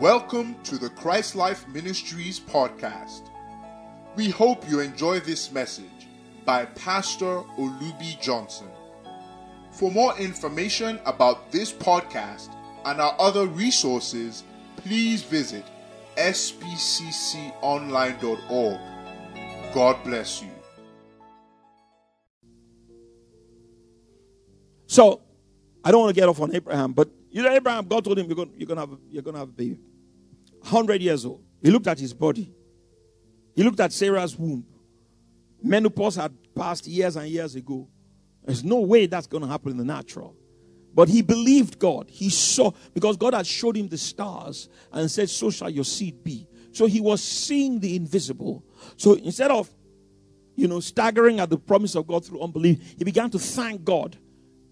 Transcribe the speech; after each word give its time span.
Welcome 0.00 0.56
to 0.62 0.78
the 0.78 0.88
Christ 0.88 1.36
Life 1.36 1.68
Ministries 1.68 2.40
podcast. 2.40 3.28
We 4.16 4.30
hope 4.30 4.66
you 4.66 4.80
enjoy 4.80 5.20
this 5.20 5.52
message 5.52 6.08
by 6.46 6.64
Pastor 6.64 7.42
Olubi 7.58 8.18
Johnson. 8.18 8.68
For 9.72 9.90
more 9.90 10.16
information 10.16 10.98
about 11.04 11.52
this 11.52 11.70
podcast 11.70 12.48
and 12.86 12.98
our 12.98 13.14
other 13.18 13.46
resources, 13.46 14.42
please 14.76 15.22
visit 15.22 15.66
spcconline.org. 16.16 18.80
God 19.74 20.02
bless 20.02 20.40
you. 20.40 20.48
So, 24.86 25.20
I 25.84 25.90
don't 25.90 26.00
want 26.00 26.14
to 26.14 26.18
get 26.18 26.26
off 26.26 26.40
on 26.40 26.54
Abraham, 26.54 26.94
but 26.94 27.10
you 27.30 27.42
know, 27.42 27.50
Abraham, 27.50 27.86
God 27.86 28.02
told 28.02 28.18
him, 28.18 28.28
you're 28.28 28.34
going, 28.34 28.50
you're 28.56 28.66
going, 28.66 28.78
to, 28.78 28.80
have, 28.80 28.98
you're 29.10 29.22
going 29.22 29.34
to 29.34 29.40
have 29.40 29.50
a 29.50 29.52
baby. 29.52 29.78
100 30.60 31.02
years 31.02 31.24
old. 31.24 31.44
He 31.62 31.70
looked 31.70 31.86
at 31.86 31.98
his 31.98 32.14
body. 32.14 32.54
He 33.54 33.62
looked 33.62 33.80
at 33.80 33.92
Sarah's 33.92 34.36
womb. 34.36 34.64
Menopause 35.62 36.16
had 36.16 36.32
passed 36.54 36.86
years 36.86 37.16
and 37.16 37.28
years 37.28 37.54
ago. 37.54 37.88
There's 38.44 38.64
no 38.64 38.80
way 38.80 39.06
that's 39.06 39.26
going 39.26 39.42
to 39.42 39.48
happen 39.48 39.72
in 39.72 39.76
the 39.76 39.84
natural. 39.84 40.36
But 40.94 41.08
he 41.08 41.22
believed 41.22 41.78
God. 41.78 42.08
He 42.08 42.30
saw, 42.30 42.72
because 42.94 43.16
God 43.16 43.34
had 43.34 43.46
showed 43.46 43.76
him 43.76 43.88
the 43.88 43.98
stars 43.98 44.68
and 44.92 45.10
said, 45.10 45.28
So 45.28 45.50
shall 45.50 45.70
your 45.70 45.84
seed 45.84 46.24
be. 46.24 46.48
So 46.72 46.86
he 46.86 47.00
was 47.00 47.22
seeing 47.22 47.80
the 47.80 47.96
invisible. 47.96 48.64
So 48.96 49.14
instead 49.14 49.50
of, 49.50 49.70
you 50.56 50.66
know, 50.68 50.80
staggering 50.80 51.40
at 51.40 51.50
the 51.50 51.58
promise 51.58 51.94
of 51.94 52.06
God 52.06 52.24
through 52.24 52.40
unbelief, 52.40 52.94
he 52.98 53.04
began 53.04 53.30
to 53.30 53.38
thank 53.38 53.84
God. 53.84 54.16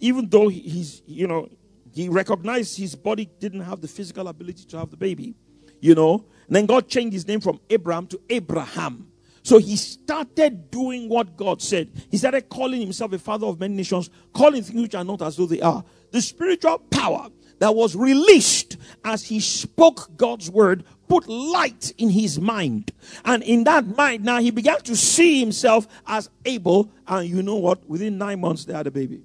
Even 0.00 0.28
though 0.28 0.48
he's, 0.48 1.02
you 1.06 1.26
know, 1.26 1.48
he 1.92 2.08
recognized 2.08 2.78
his 2.78 2.94
body 2.94 3.28
didn't 3.38 3.62
have 3.62 3.80
the 3.80 3.88
physical 3.88 4.28
ability 4.28 4.64
to 4.64 4.78
have 4.78 4.90
the 4.90 4.96
baby 4.96 5.34
you 5.80 5.94
know. 5.94 6.24
And 6.46 6.56
then 6.56 6.66
God 6.66 6.88
changed 6.88 7.12
his 7.12 7.26
name 7.26 7.40
from 7.40 7.60
Abram 7.70 8.06
to 8.08 8.20
Abraham. 8.30 9.08
So 9.42 9.58
he 9.58 9.76
started 9.76 10.70
doing 10.70 11.08
what 11.08 11.36
God 11.36 11.62
said. 11.62 11.90
He 12.10 12.18
started 12.18 12.48
calling 12.48 12.80
himself 12.80 13.12
a 13.12 13.18
father 13.18 13.46
of 13.46 13.58
many 13.60 13.74
nations, 13.74 14.10
calling 14.32 14.62
things 14.62 14.80
which 14.80 14.94
are 14.94 15.04
not 15.04 15.22
as 15.22 15.36
though 15.36 15.46
they 15.46 15.60
are. 15.60 15.84
The 16.10 16.20
spiritual 16.20 16.78
power 16.90 17.28
that 17.58 17.74
was 17.74 17.96
released 17.96 18.76
as 19.04 19.24
he 19.24 19.40
spoke 19.40 20.16
God's 20.16 20.50
word 20.50 20.84
put 21.08 21.28
light 21.28 21.92
in 21.98 22.10
his 22.10 22.38
mind. 22.38 22.92
And 23.24 23.42
in 23.42 23.64
that 23.64 23.96
mind, 23.96 24.24
now 24.24 24.38
he 24.40 24.50
began 24.50 24.80
to 24.82 24.96
see 24.96 25.40
himself 25.40 25.88
as 26.06 26.28
able. 26.44 26.90
And 27.06 27.28
you 27.28 27.42
know 27.42 27.56
what? 27.56 27.88
Within 27.88 28.18
nine 28.18 28.40
months, 28.40 28.64
they 28.66 28.74
had 28.74 28.86
a 28.86 28.90
baby. 28.90 29.22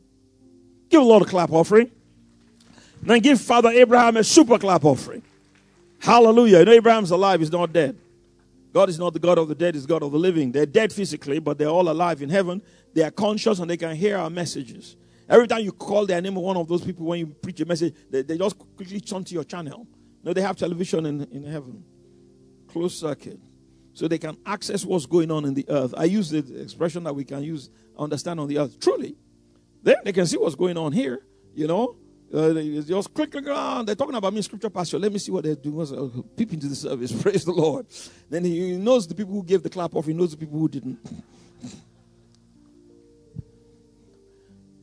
Give 0.90 1.02
a 1.02 1.06
lot 1.06 1.22
of 1.22 1.28
clap 1.28 1.52
offering. 1.52 1.92
Then 3.02 3.20
give 3.20 3.42
Father 3.42 3.70
Abraham 3.70 4.16
a 4.16 4.24
super 4.24 4.58
clap 4.58 4.86
offering. 4.86 5.24
Hallelujah. 6.04 6.60
You 6.60 6.66
know, 6.66 6.72
Abraham's 6.74 7.12
alive, 7.12 7.40
he's 7.40 7.52
not 7.52 7.72
dead. 7.72 7.98
God 8.74 8.90
is 8.90 9.00
not 9.00 9.14
the 9.14 9.20
God 9.20 9.38
of 9.38 9.48
the 9.48 9.56
dead, 9.56 9.74
he's 9.74 9.86
God 9.86 10.04
of 10.04 10.12
the 10.12 10.18
living. 10.18 10.52
They're 10.52 10.66
dead 10.66 10.92
physically, 10.92 11.40
but 11.40 11.58
they're 11.58 11.70
all 11.70 11.90
alive 11.90 12.22
in 12.22 12.30
heaven. 12.30 12.62
They 12.94 13.04
are 13.04 13.12
conscious 13.12 13.60
and 13.60 13.70
they 13.70 13.78
can 13.78 13.96
hear 13.96 14.18
our 14.18 14.30
messages. 14.30 14.98
Every 15.30 15.48
time 15.48 15.62
you 15.62 15.72
call 15.72 16.06
their 16.06 16.20
name 16.20 16.36
of 16.36 16.44
one 16.44 16.58
of 16.58 16.68
those 16.68 16.84
people 16.84 17.06
when 17.06 17.20
you 17.20 17.28
preach 17.28 17.62
a 17.62 17.66
message, 17.66 17.96
they, 18.10 18.22
they 18.22 18.38
just 18.38 18.60
quickly 18.76 19.00
turn 19.00 19.24
to 19.24 19.34
your 19.34 19.46
channel. 19.46 19.88
No, 20.22 20.34
they 20.34 20.42
have 20.42 20.58
television 20.58 21.06
in, 21.06 21.24
in 21.32 21.46
heaven, 21.46 21.86
closed 22.68 23.00
circuit. 23.00 23.40
So 23.94 24.10
they 24.10 24.18
can 24.18 24.36
access 24.46 24.84
what's 24.84 25.06
going 25.06 25.32
on 25.32 25.46
in 25.46 25.54
the 25.54 25.66
earth. 25.70 25.94
I 25.96 26.04
use 26.04 26.30
the 26.30 26.64
expression 26.64 27.06
that 27.06 27.16
we 27.16 27.24
can 27.24 27.44
use, 27.44 27.70
understand 27.98 28.42
on 28.42 28.50
the 28.50 28.58
earth. 28.58 28.78
Truly, 28.78 29.16
then 29.82 29.96
they 30.04 30.12
can 30.12 30.26
see 30.26 30.36
what's 30.36 30.56
going 30.56 30.78
on 30.78 30.92
here, 30.92 31.22
you 31.56 31.66
know. 31.66 31.96
Uh, 32.34 32.54
just 32.82 33.14
click, 33.14 33.36
around. 33.36 33.86
They're 33.86 33.94
talking 33.94 34.16
about 34.16 34.34
me, 34.34 34.42
scripture 34.42 34.72
pastor. 34.72 34.98
Let 34.98 35.14
me 35.14 35.20
see 35.20 35.32
what 35.32 35.44
they're 35.44 35.56
doing. 35.56 35.88
Uh, 35.96 36.10
peep 36.36 36.52
into 36.52 36.68
the 36.68 36.76
service. 36.76 37.12
Praise 37.22 37.46
the 37.46 37.52
Lord. 37.52 37.86
Then 38.28 38.46
he 38.46 38.76
knows 38.76 39.08
the 39.08 39.14
people 39.14 39.34
who 39.34 39.44
gave 39.44 39.62
the 39.62 39.70
clap 39.70 39.96
off. 39.96 40.08
He 40.08 40.14
knows 40.14 40.32
the 40.32 40.38
people 40.38 40.58
who 40.58 40.68
didn't. 40.68 40.98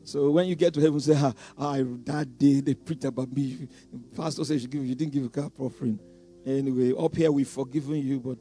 so 0.04 0.30
when 0.30 0.46
you 0.46 0.54
get 0.54 0.72
to 0.74 0.80
heaven, 0.80 1.00
say, 1.00 1.14
ah, 1.16 1.32
I, 1.58 1.84
that 2.04 2.38
day 2.38 2.60
they 2.60 2.74
preached 2.74 3.04
about 3.04 3.32
me. 3.32 3.66
The 3.92 4.16
pastor 4.16 4.44
says 4.44 4.62
you, 4.62 4.68
you 4.82 4.94
didn't 4.94 5.12
give 5.12 5.24
a 5.24 5.28
clap 5.28 5.58
offering. 5.58 5.98
Anyway, 6.46 6.92
up 6.96 7.16
here 7.16 7.32
we've 7.32 7.48
forgiven 7.48 7.96
you, 7.96 8.20
but 8.20 8.38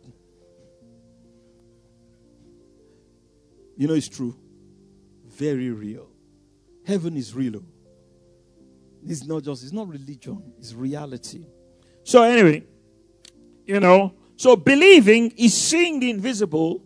you 3.75 3.87
know 3.87 3.95
it's 3.95 4.07
true. 4.07 4.37
Very 5.25 5.71
real. 5.71 6.07
Heaven 6.85 7.17
is 7.17 7.33
real. 7.33 7.63
It's 9.05 9.25
not 9.25 9.43
just, 9.43 9.63
it's 9.63 9.71
not 9.71 9.87
religion, 9.87 10.53
it's 10.57 10.73
reality. 10.73 11.45
So, 12.03 12.23
anyway, 12.23 12.63
you 13.65 13.79
know, 13.79 14.13
so 14.35 14.55
believing 14.55 15.31
is 15.37 15.53
seeing 15.53 15.99
the 15.99 16.09
invisible, 16.09 16.83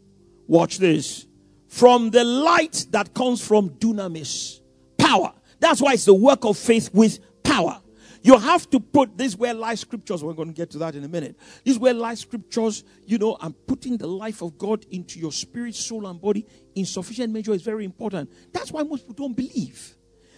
watch 0.47 0.79
this, 0.79 1.28
from 1.68 2.12
the 2.12 2.24
light 2.24 2.85
that 2.91 3.13
comes 3.13 3.46
from 3.46 3.69
dunamis, 3.72 4.59
power. 4.97 5.34
That's 5.59 5.81
why 5.81 5.94
it's 5.94 6.06
the 6.06 6.13
work 6.13 6.46
of 6.46 6.57
faith 6.57 6.94
with 6.94 7.19
power. 7.44 7.79
You 8.22 8.38
have 8.38 8.69
to 8.69 8.80
put 8.80 9.18
this 9.18 9.35
where 9.35 9.53
life 9.53 9.80
scriptures, 9.80 10.24
we're 10.24 10.34
going 10.34 10.47
to 10.47 10.53
get 10.53 10.69
to 10.72 10.78
that 10.80 10.95
in 10.95 11.03
a 11.03 11.09
minute. 11.09 11.38
This 11.66 11.78
where 11.78 11.94
life 11.94 12.19
scriptures, 12.19 12.84
you 13.06 13.18
know, 13.18 13.38
and 13.41 13.53
putting 13.68 13.97
the 13.97 14.07
life 14.07 14.41
of 14.41 14.57
God 14.57 14.85
into 14.91 15.19
your 15.19 15.31
spirit, 15.31 15.75
soul, 15.75 16.07
and 16.07 16.22
body 16.22 16.45
in 16.75 16.85
sufficient 16.85 17.34
measure 17.34 17.53
is 17.53 17.62
very 17.62 17.84
important. 17.84 18.31
That's 18.53 18.72
why 18.72 18.84
most 18.84 19.07
people 19.07 19.28
don't 19.28 19.35
believe. 19.35 19.95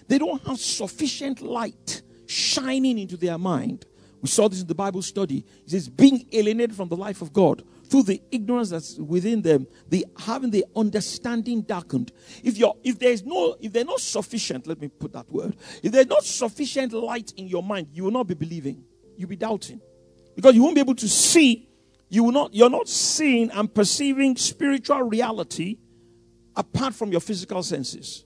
They 0.08 0.18
don't 0.18 0.42
have 0.46 0.60
sufficient 0.60 1.42
light 1.42 2.02
shining 2.28 2.98
into 3.00 3.18
their 3.18 3.38
mind. 3.38 3.86
We 4.22 4.30
saw 4.30 4.48
this 4.48 4.62
in 4.62 4.68
the 4.68 4.76
Bible 4.76 5.02
study. 5.02 5.46
It 5.66 5.70
says, 5.70 5.88
being 5.88 6.28
alienated 6.32 6.76
from 6.76 6.90
the 6.90 6.98
life 6.98 7.22
of 7.22 7.32
God 7.32 7.64
through 7.86 8.04
the 8.04 8.22
ignorance 8.32 8.72
that's 8.72 8.98
within 8.98 9.44
them, 9.44 9.68
the 9.88 10.06
having 10.18 10.50
the 10.50 10.66
understanding 10.76 11.62
darkened. 11.62 12.12
If 12.44 12.58
you're 12.58 12.76
if 12.84 12.98
there's 12.98 13.24
no 13.24 13.56
if 13.60 13.72
they're 13.72 13.86
not 13.86 14.00
sufficient, 14.00 14.66
let 14.66 14.82
me 14.82 14.88
put 14.88 15.14
that 15.14 15.32
word, 15.32 15.56
if 15.84 15.92
there's 15.92 16.08
not 16.08 16.24
sufficient 16.24 16.94
light 16.94 17.34
in 17.38 17.48
your 17.48 17.62
mind, 17.62 17.90
you 17.94 18.04
will 18.04 18.12
not 18.12 18.26
be 18.26 18.34
believing. 18.34 18.84
You'll 19.16 19.30
be 19.30 19.36
doubting. 19.36 19.82
Because 20.36 20.56
you 20.56 20.64
won't 20.64 20.76
be 20.76 20.82
able 20.82 20.96
to 20.96 21.08
see, 21.08 21.70
you 22.10 22.24
will 22.24 22.32
not, 22.32 22.54
you're 22.54 22.70
not 22.70 22.88
seeing 22.90 23.50
and 23.52 23.74
perceiving 23.74 24.36
spiritual 24.36 25.04
reality 25.04 25.78
apart 26.56 26.94
from 26.94 27.12
your 27.12 27.22
physical 27.22 27.64
senses. 27.64 28.25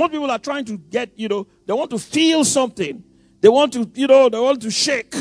Most 0.00 0.12
people 0.12 0.30
are 0.30 0.38
trying 0.38 0.64
to 0.64 0.78
get, 0.78 1.10
you 1.14 1.28
know, 1.28 1.46
they 1.66 1.74
want 1.74 1.90
to 1.90 1.98
feel 1.98 2.42
something. 2.42 3.04
They 3.42 3.50
want 3.50 3.74
to, 3.74 3.90
you 3.94 4.06
know, 4.06 4.30
they 4.30 4.38
want 4.38 4.62
to 4.62 4.70
shake. 4.70 5.14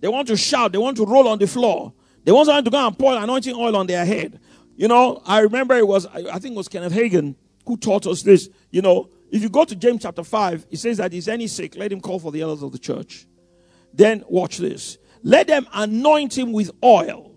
They 0.00 0.08
want 0.08 0.26
to 0.26 0.36
shout. 0.36 0.72
They 0.72 0.78
want 0.78 0.96
to 0.96 1.06
roll 1.06 1.28
on 1.28 1.38
the 1.38 1.46
floor. 1.46 1.92
They 2.24 2.32
want 2.32 2.46
someone 2.46 2.64
to 2.64 2.70
go 2.72 2.84
and 2.84 2.98
pour 2.98 3.14
anointing 3.14 3.54
oil 3.54 3.76
on 3.76 3.86
their 3.86 4.04
head. 4.04 4.40
You 4.74 4.88
know, 4.88 5.22
I 5.24 5.38
remember 5.38 5.76
it 5.76 5.86
was, 5.86 6.06
I 6.06 6.40
think 6.40 6.54
it 6.54 6.56
was 6.56 6.66
Kenneth 6.66 6.92
Hagin 6.92 7.36
who 7.64 7.76
taught 7.76 8.08
us 8.08 8.22
this. 8.22 8.50
You 8.72 8.82
know, 8.82 9.08
if 9.30 9.40
you 9.40 9.48
go 9.48 9.64
to 9.64 9.76
James 9.76 10.02
chapter 10.02 10.24
5, 10.24 10.66
it 10.68 10.78
says 10.78 10.96
that 10.96 11.14
is 11.14 11.28
any 11.28 11.46
sick, 11.46 11.76
let 11.76 11.92
him 11.92 12.00
call 12.00 12.18
for 12.18 12.32
the 12.32 12.40
elders 12.40 12.64
of 12.64 12.72
the 12.72 12.78
church. 12.80 13.28
Then 13.92 14.24
watch 14.26 14.58
this. 14.58 14.98
Let 15.22 15.46
them 15.46 15.68
anoint 15.72 16.36
him 16.36 16.52
with 16.52 16.72
oil 16.82 17.36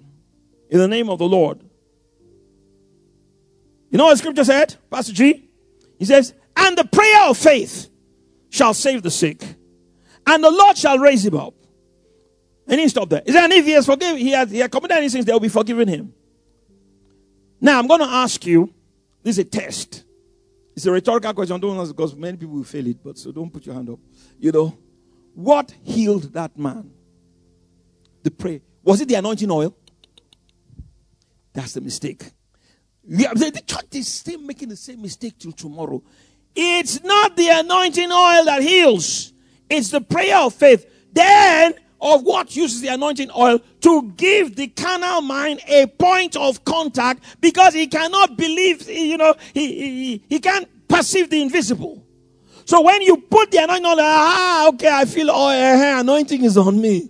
in 0.72 0.80
the 0.80 0.88
name 0.88 1.12
of 1.12 1.20
the 1.20 1.28
Lord. 1.28 1.62
You 3.92 4.00
know 4.00 4.06
what 4.06 4.18
scripture 4.18 4.46
said, 4.46 4.78
Pastor 4.90 5.14
G? 5.14 5.48
He 6.00 6.06
says, 6.06 6.34
and 6.58 6.78
the 6.78 6.86
prayer 6.86 7.30
of 7.30 7.38
faith 7.38 7.90
shall 8.50 8.74
save 8.74 9.04
the 9.04 9.12
sick, 9.12 9.44
and 10.26 10.44
the 10.44 10.52
Lord 10.52 10.78
shall 10.78 10.98
raise 10.98 11.26
him 11.26 11.36
up. 11.36 11.54
And 12.68 12.82
he 12.82 12.90
stopped 12.90 13.12
there. 13.12 13.22
Is 13.26 13.34
there 13.34 13.44
any 13.44 13.58
if 13.58 13.66
he 13.66 13.72
has 13.72 13.86
forgiven, 13.86 14.18
he 14.18 14.32
has, 14.32 14.52
he 14.52 14.60
has 14.60 14.70
committed 14.70 14.98
any 14.98 15.08
sins, 15.08 15.24
they 15.26 15.32
will 15.32 15.40
be 15.40 15.48
forgiven 15.48 15.88
him. 15.88 16.14
Now 17.62 17.80
I'm 17.80 17.88
going 17.88 18.02
to 18.02 18.08
ask 18.08 18.46
you, 18.46 18.74
this 19.24 19.38
is 19.38 19.46
a 19.46 19.46
test. 19.46 20.04
It's 20.76 20.86
a 20.86 20.92
rhetorical 20.92 21.34
question, 21.34 21.60
don't 21.60 21.78
ask 21.80 21.96
because 21.96 22.16
many 22.16 22.38
people 22.38 22.56
will 22.56 22.64
fail 22.64 22.86
it, 22.88 23.04
but 23.04 23.18
so 23.18 23.32
don't 23.32 23.52
put 23.52 23.66
your 23.66 23.76
hand 23.76 23.90
up. 23.90 24.00
You 24.40 24.52
know, 24.52 24.78
what 25.34 25.74
healed 25.84 26.34
that 26.34 26.58
man? 26.58 26.92
The 28.24 28.32
prayer. 28.32 28.60
Was 28.84 29.02
it 29.02 29.08
the 29.08 29.16
anointing 29.16 29.50
oil? 29.50 29.76
That's 31.54 31.74
the 31.74 31.82
mistake. 31.82 32.24
Yeah, 33.08 33.34
the 33.34 33.64
church 33.66 33.86
is 33.94 34.08
still 34.08 34.42
making 34.42 34.70
the 34.70 34.76
same 34.76 35.02
mistake 35.02 35.40
till 35.40 35.54
tomorrow. 35.54 36.04
It's 36.60 37.04
not 37.04 37.38
the 37.38 37.50
anointing 37.50 38.12
oil 38.12 38.46
that 38.46 38.64
heals, 38.64 39.32
it's 39.70 39.92
the 39.92 40.02
prayer 40.02 40.38
of 40.38 40.56
faith. 40.56 40.86
Then, 41.14 41.76
of 42.02 42.24
what 42.24 42.56
uses 42.56 42.82
the 42.82 42.90
anointing 42.90 43.30
oil 43.36 43.60
to 43.82 44.12
give 44.18 44.56
the 44.56 44.68
carnal 44.68 45.22
mind 45.22 45.60
a 45.68 45.88
point 45.88 46.36
of 46.36 46.64
contact 46.64 47.24
because 47.42 47.74
he 47.74 47.88
cannot 47.88 48.38
believe, 48.38 48.88
you 48.90 49.18
know, 49.18 49.36
he, 49.54 49.74
he, 49.74 50.24
he 50.30 50.40
can't 50.40 50.68
perceive 50.88 51.30
the 51.30 51.42
invisible. 51.42 52.04
So 52.66 52.82
when 52.82 53.02
you 53.02 53.18
put 53.18 53.52
the 53.52 53.64
anointing 53.64 53.86
oil, 53.86 53.98
ah, 54.00 54.68
okay, 54.70 54.90
I 54.92 55.06
feel 55.06 55.32
oh, 55.32 55.50
uh, 55.50 56.00
anointing 56.00 56.44
is 56.44 56.58
on 56.58 56.80
me. 56.80 57.10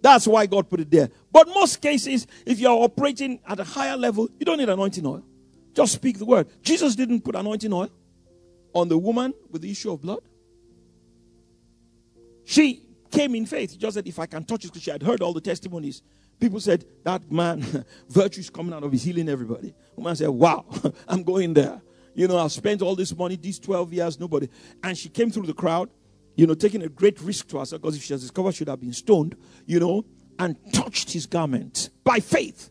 That's 0.00 0.26
why 0.26 0.46
God 0.46 0.68
put 0.70 0.80
it 0.80 0.90
there. 0.90 1.10
But 1.32 1.48
most 1.48 1.82
cases, 1.82 2.26
if 2.46 2.58
you're 2.58 2.70
operating 2.70 3.40
at 3.46 3.58
a 3.58 3.64
higher 3.64 3.96
level, 3.96 4.28
you 4.38 4.46
don't 4.46 4.58
need 4.58 4.68
anointing 4.68 5.04
oil. 5.04 5.24
Just 5.78 5.92
speak 5.92 6.18
the 6.18 6.24
word. 6.24 6.48
Jesus 6.60 6.96
didn't 6.96 7.20
put 7.20 7.36
anointing 7.36 7.72
oil 7.72 7.88
on 8.74 8.88
the 8.88 8.98
woman 8.98 9.32
with 9.48 9.62
the 9.62 9.70
issue 9.70 9.92
of 9.92 10.02
blood. 10.02 10.18
she 12.44 12.82
came 13.12 13.36
in 13.36 13.46
faith. 13.46 13.70
She 13.70 13.78
just 13.78 13.94
said, 13.94 14.04
if 14.08 14.18
I 14.18 14.26
can 14.26 14.42
touch 14.42 14.64
it, 14.64 14.72
because 14.72 14.82
she 14.82 14.90
had 14.90 15.04
heard 15.04 15.22
all 15.22 15.32
the 15.32 15.40
testimonies. 15.40 16.02
People 16.40 16.58
said, 16.58 16.84
that 17.04 17.30
man, 17.30 17.84
virtue 18.08 18.40
is 18.40 18.50
coming 18.50 18.74
out 18.74 18.82
of 18.82 18.90
his 18.90 19.04
healing 19.04 19.28
everybody. 19.28 19.72
Woman 19.94 20.16
said, 20.16 20.30
wow, 20.30 20.64
I'm 21.08 21.22
going 21.22 21.54
there. 21.54 21.80
You 22.12 22.26
know, 22.26 22.38
I've 22.38 22.50
spent 22.50 22.82
all 22.82 22.96
this 22.96 23.16
money, 23.16 23.36
these 23.36 23.60
12 23.60 23.92
years, 23.92 24.18
nobody. 24.18 24.48
And 24.82 24.98
she 24.98 25.08
came 25.08 25.30
through 25.30 25.46
the 25.46 25.54
crowd, 25.54 25.90
you 26.34 26.48
know, 26.48 26.54
taking 26.54 26.82
a 26.82 26.88
great 26.88 27.20
risk 27.20 27.46
to 27.50 27.60
herself 27.60 27.80
because 27.80 27.96
if 27.96 28.02
she 28.02 28.14
has 28.14 28.22
discovered 28.22 28.56
she 28.56 28.64
would 28.64 28.70
have 28.70 28.80
been 28.80 28.92
stoned, 28.92 29.36
you 29.64 29.78
know, 29.78 30.04
and 30.40 30.56
touched 30.72 31.12
his 31.12 31.26
garment 31.26 31.90
by 32.02 32.18
faith. 32.18 32.68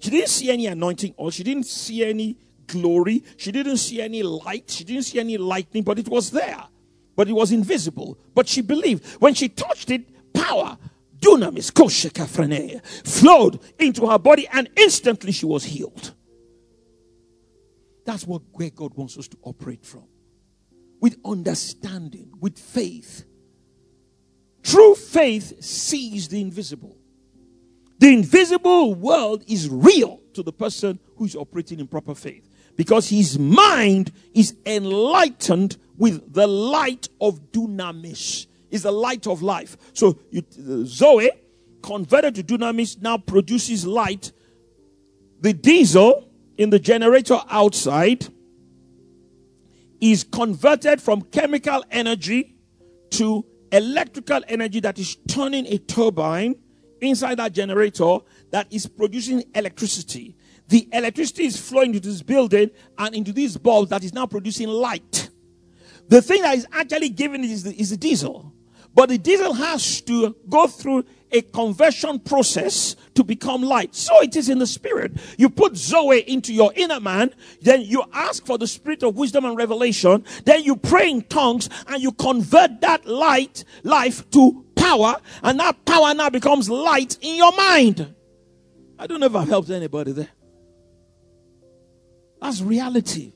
She 0.00 0.10
didn't 0.10 0.28
see 0.28 0.50
any 0.50 0.66
anointing 0.66 1.14
or 1.16 1.32
she 1.32 1.42
didn't 1.42 1.66
see 1.66 2.04
any 2.04 2.36
glory. 2.66 3.24
She 3.36 3.50
didn't 3.50 3.78
see 3.78 4.00
any 4.00 4.22
light. 4.22 4.70
She 4.70 4.84
didn't 4.84 5.04
see 5.04 5.18
any 5.18 5.36
lightning, 5.36 5.82
but 5.82 5.98
it 5.98 6.08
was 6.08 6.30
there. 6.30 6.64
But 7.16 7.28
it 7.28 7.32
was 7.32 7.50
invisible. 7.50 8.18
But 8.34 8.48
she 8.48 8.60
believed. 8.60 9.04
When 9.20 9.34
she 9.34 9.48
touched 9.48 9.90
it, 9.90 10.32
power, 10.32 10.78
dunamis, 11.18 11.72
koshekafrene, 11.72 12.84
flowed 13.06 13.58
into 13.78 14.06
her 14.06 14.18
body 14.18 14.46
and 14.52 14.68
instantly 14.76 15.32
she 15.32 15.46
was 15.46 15.64
healed. 15.64 16.14
That's 18.04 18.26
what 18.26 18.42
where 18.52 18.70
God 18.70 18.94
wants 18.94 19.18
us 19.18 19.28
to 19.28 19.36
operate 19.42 19.84
from. 19.84 20.04
With 21.00 21.18
understanding, 21.24 22.32
with 22.40 22.58
faith. 22.58 23.24
True 24.62 24.94
faith 24.94 25.62
sees 25.62 26.28
the 26.28 26.40
invisible. 26.40 26.97
The 27.98 28.12
invisible 28.12 28.94
world 28.94 29.44
is 29.46 29.68
real 29.68 30.20
to 30.34 30.42
the 30.42 30.52
person 30.52 31.00
who 31.16 31.24
is 31.24 31.34
operating 31.34 31.80
in 31.80 31.88
proper 31.88 32.14
faith 32.14 32.48
because 32.76 33.08
his 33.08 33.38
mind 33.38 34.12
is 34.34 34.54
enlightened 34.64 35.76
with 35.96 36.32
the 36.32 36.46
light 36.46 37.08
of 37.20 37.50
dunamis, 37.50 38.46
is 38.70 38.84
the 38.84 38.92
light 38.92 39.26
of 39.26 39.42
life. 39.42 39.76
So 39.94 40.18
you, 40.30 40.44
Zoe 40.84 41.30
converted 41.82 42.36
to 42.36 42.44
dunamis 42.44 43.02
now 43.02 43.18
produces 43.18 43.84
light. 43.84 44.30
The 45.40 45.52
diesel 45.52 46.30
in 46.56 46.70
the 46.70 46.78
generator 46.78 47.40
outside 47.50 48.26
is 50.00 50.22
converted 50.22 51.02
from 51.02 51.22
chemical 51.22 51.84
energy 51.90 52.54
to 53.10 53.44
electrical 53.72 54.40
energy 54.46 54.78
that 54.80 55.00
is 55.00 55.16
turning 55.26 55.66
a 55.66 55.78
turbine 55.78 56.54
inside 57.00 57.36
that 57.38 57.52
generator 57.52 58.18
that 58.50 58.66
is 58.72 58.86
producing 58.86 59.44
electricity. 59.54 60.36
The 60.68 60.88
electricity 60.92 61.46
is 61.46 61.56
flowing 61.56 61.94
into 61.94 62.08
this 62.08 62.22
building 62.22 62.70
and 62.98 63.14
into 63.14 63.32
this 63.32 63.56
bulb 63.56 63.88
that 63.88 64.04
is 64.04 64.12
now 64.12 64.26
producing 64.26 64.68
light. 64.68 65.30
The 66.08 66.22
thing 66.22 66.42
that 66.42 66.56
is 66.56 66.66
actually 66.72 67.10
giving 67.10 67.44
is 67.44 67.62
the, 67.62 67.74
is 67.74 67.90
the 67.90 67.96
diesel. 67.96 68.52
But 68.94 69.10
the 69.10 69.18
diesel 69.18 69.52
has 69.52 70.00
to 70.02 70.34
go 70.48 70.66
through 70.66 71.04
a 71.30 71.42
conversion 71.42 72.18
process 72.18 72.96
to 73.14 73.22
become 73.22 73.62
light. 73.62 73.94
So 73.94 74.22
it 74.22 74.34
is 74.34 74.48
in 74.48 74.58
the 74.58 74.66
spirit. 74.66 75.12
You 75.36 75.50
put 75.50 75.76
Zoe 75.76 76.20
into 76.20 76.52
your 76.52 76.72
inner 76.74 76.98
man, 76.98 77.34
then 77.60 77.82
you 77.82 78.02
ask 78.12 78.46
for 78.46 78.58
the 78.58 78.66
spirit 78.66 79.02
of 79.02 79.16
wisdom 79.16 79.44
and 79.44 79.56
revelation, 79.56 80.24
then 80.44 80.64
you 80.64 80.74
pray 80.74 81.10
in 81.10 81.22
tongues 81.22 81.68
and 81.86 82.02
you 82.02 82.12
convert 82.12 82.80
that 82.80 83.06
light 83.06 83.64
life 83.82 84.28
to 84.30 84.64
power, 84.78 85.16
and 85.42 85.60
that 85.60 85.84
power 85.84 86.14
now 86.14 86.30
becomes 86.30 86.70
light 86.70 87.18
in 87.20 87.36
your 87.36 87.54
mind. 87.56 88.14
I 88.98 89.06
don't 89.06 89.20
know 89.20 89.26
if 89.26 89.36
I've 89.36 89.48
helped 89.48 89.70
anybody 89.70 90.12
there. 90.12 90.28
That's 92.40 92.60
reality. 92.60 93.32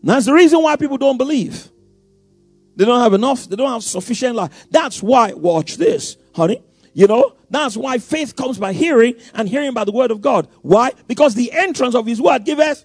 And 0.00 0.10
that's 0.10 0.26
the 0.26 0.32
reason 0.32 0.62
why 0.62 0.76
people 0.76 0.98
don't 0.98 1.16
believe. 1.16 1.68
They 2.76 2.84
don't 2.84 3.00
have 3.00 3.14
enough, 3.14 3.48
they 3.48 3.56
don't 3.56 3.70
have 3.70 3.82
sufficient 3.82 4.36
light. 4.36 4.52
That's 4.70 5.02
why, 5.02 5.32
watch 5.32 5.76
this, 5.76 6.16
honey. 6.34 6.62
You 6.92 7.06
know, 7.06 7.34
that's 7.50 7.76
why 7.76 7.98
faith 7.98 8.36
comes 8.36 8.58
by 8.58 8.72
hearing 8.72 9.16
and 9.34 9.48
hearing 9.48 9.72
by 9.72 9.84
the 9.84 9.92
word 9.92 10.10
of 10.10 10.20
God. 10.20 10.48
Why? 10.62 10.92
Because 11.06 11.34
the 11.34 11.52
entrance 11.52 11.94
of 11.94 12.06
his 12.06 12.20
word 12.20 12.44
giveth. 12.44 12.84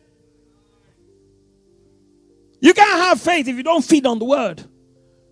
You 2.59 2.74
can't 2.74 3.03
have 3.03 3.21
faith 3.21 3.48
if 3.48 3.56
you 3.56 3.63
don't 3.63 3.83
feed 3.83 4.06
on 4.06 4.19
the 4.19 4.25
word. 4.25 4.63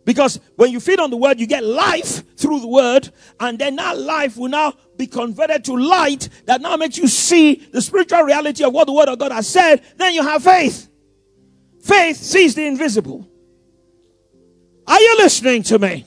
Because 0.06 0.40
when 0.56 0.72
you 0.72 0.80
feed 0.80 1.00
on 1.00 1.10
the 1.10 1.18
word, 1.18 1.40
you 1.40 1.46
get 1.46 1.64
life 1.64 2.36
through 2.36 2.62
the 2.62 2.68
word, 2.68 3.10
and 3.40 3.60
then 3.60 3.76
that 3.76 3.98
life 3.98 4.38
will 4.38 4.50
now 4.50 4.74
be 4.98 5.08
converted 5.08 5.64
to 5.66 5.76
light 5.76 6.30
that 6.46 6.62
now 6.62 6.76
makes 6.76 6.98
you 6.98 7.08
see 7.08 7.56
the 7.56 7.82
spiritual 7.82 8.24
reality 8.24 8.64
of 8.64 8.74
what 8.74 8.88
the 8.88 8.94
word 8.94 9.08
of 9.08 9.20
God 9.20 9.32
has 9.32 9.48
said. 9.48 9.82
Then 9.98 10.14
you 10.14 10.24
have 10.24 10.44
faith. 10.44 10.90
Faith 11.82 12.18
sees 12.18 12.56
the 12.56 12.66
invisible. 12.66 13.28
Are 14.88 15.00
you 15.00 15.18
listening 15.20 15.64
to 15.64 15.80
me? 15.80 16.06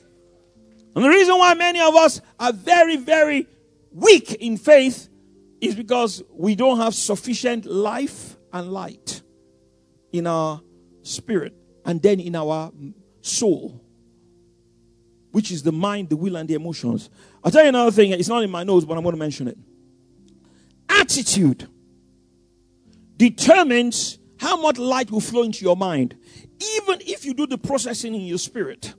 And 0.95 1.05
the 1.05 1.09
reason 1.09 1.39
why 1.39 1.55
many 1.55 1.81
of 1.81 1.95
us 1.95 2.21
are 2.39 2.53
very, 2.53 2.97
very 2.97 3.47
weak 3.93 4.35
in 4.35 4.57
faith 4.57 5.09
is 5.61 5.75
because 5.75 6.23
we 6.33 6.55
don't 6.55 6.79
have 6.79 6.95
sufficient 6.95 7.65
life 7.65 8.37
and 8.53 8.73
light 8.73 9.23
in 10.13 10.27
our 10.27 10.61
spirit 11.03 11.55
and 11.85 12.03
then 12.03 12.21
in 12.21 12.37
our 12.37 12.73
soul 13.21 13.82
which 15.33 15.51
is 15.51 15.63
the 15.63 15.73
mind, 15.73 16.11
the 16.11 16.17
will, 16.17 16.37
and 16.37 16.49
the 16.49 16.55
emotions. 16.55 17.11
I'll 17.43 17.51
tell 17.51 17.63
you 17.63 17.71
another 17.71 17.91
thing. 17.91 18.13
It's 18.13 18.29
not 18.29 18.43
in 18.43 18.51
my 18.51 18.63
notes, 18.63 18.85
but 18.85 18.97
I'm 18.97 19.03
going 19.03 19.15
to 19.15 19.19
mention 19.19 19.49
it. 19.49 19.59
Attitude 20.89 21.69
determines 23.17 24.19
how 24.39 24.61
much 24.61 24.79
light 24.79 25.11
will 25.11 25.21
flow 25.21 25.43
into 25.43 25.65
your 25.65 25.77
mind. 25.77 26.17
Even 26.77 27.01
if 27.01 27.25
you 27.25 27.35
do 27.35 27.47
the 27.47 27.59
processing 27.59 28.15
in 28.15 28.23
your 28.23 28.39
spirit. 28.39 28.95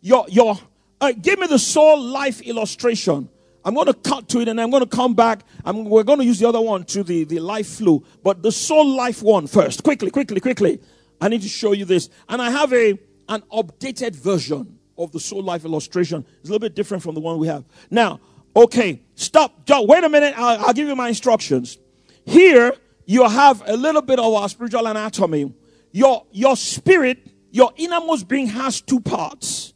Your, 0.00 0.26
your, 0.28 0.58
uh, 1.00 1.12
give 1.12 1.38
me 1.38 1.46
the 1.46 1.58
soul 1.58 2.00
life 2.00 2.40
illustration. 2.42 3.28
I'm 3.64 3.74
going 3.74 3.86
to 3.86 3.94
cut 3.94 4.28
to 4.30 4.40
it 4.40 4.48
and 4.48 4.60
I'm 4.60 4.70
going 4.70 4.82
to 4.82 4.88
come 4.88 5.14
back. 5.14 5.44
I'm, 5.64 5.86
we're 5.86 6.02
going 6.02 6.18
to 6.18 6.24
use 6.24 6.38
the 6.38 6.48
other 6.48 6.60
one 6.60 6.84
to 6.84 7.02
the, 7.02 7.24
the 7.24 7.40
life 7.40 7.68
flow. 7.78 8.04
But 8.22 8.42
the 8.42 8.52
soul 8.52 8.86
life 8.94 9.22
one 9.22 9.46
first. 9.46 9.82
Quickly, 9.82 10.10
quickly, 10.10 10.40
quickly. 10.40 10.80
I 11.20 11.28
need 11.28 11.42
to 11.42 11.48
show 11.48 11.72
you 11.72 11.86
this. 11.86 12.10
And 12.28 12.42
I 12.42 12.50
have 12.50 12.72
a, 12.74 12.98
an 13.28 13.42
updated 13.50 14.14
version 14.14 14.73
of 14.96 15.12
the 15.12 15.20
soul 15.20 15.42
life 15.42 15.64
illustration. 15.64 16.24
It's 16.40 16.48
a 16.48 16.52
little 16.52 16.60
bit 16.60 16.74
different 16.74 17.02
from 17.02 17.14
the 17.14 17.20
one 17.20 17.38
we 17.38 17.46
have. 17.46 17.64
Now, 17.90 18.20
okay, 18.54 19.02
stop. 19.14 19.68
Wait 19.68 20.04
a 20.04 20.08
minute. 20.08 20.34
I'll, 20.36 20.66
I'll 20.66 20.72
give 20.72 20.88
you 20.88 20.96
my 20.96 21.08
instructions. 21.08 21.78
Here, 22.24 22.72
you 23.06 23.28
have 23.28 23.62
a 23.66 23.76
little 23.76 24.02
bit 24.02 24.18
of 24.18 24.32
our 24.32 24.48
spiritual 24.48 24.86
anatomy. 24.86 25.52
Your, 25.92 26.26
your 26.32 26.56
spirit, 26.56 27.30
your 27.50 27.72
innermost 27.76 28.28
being 28.28 28.46
has 28.48 28.80
two 28.80 29.00
parts. 29.00 29.74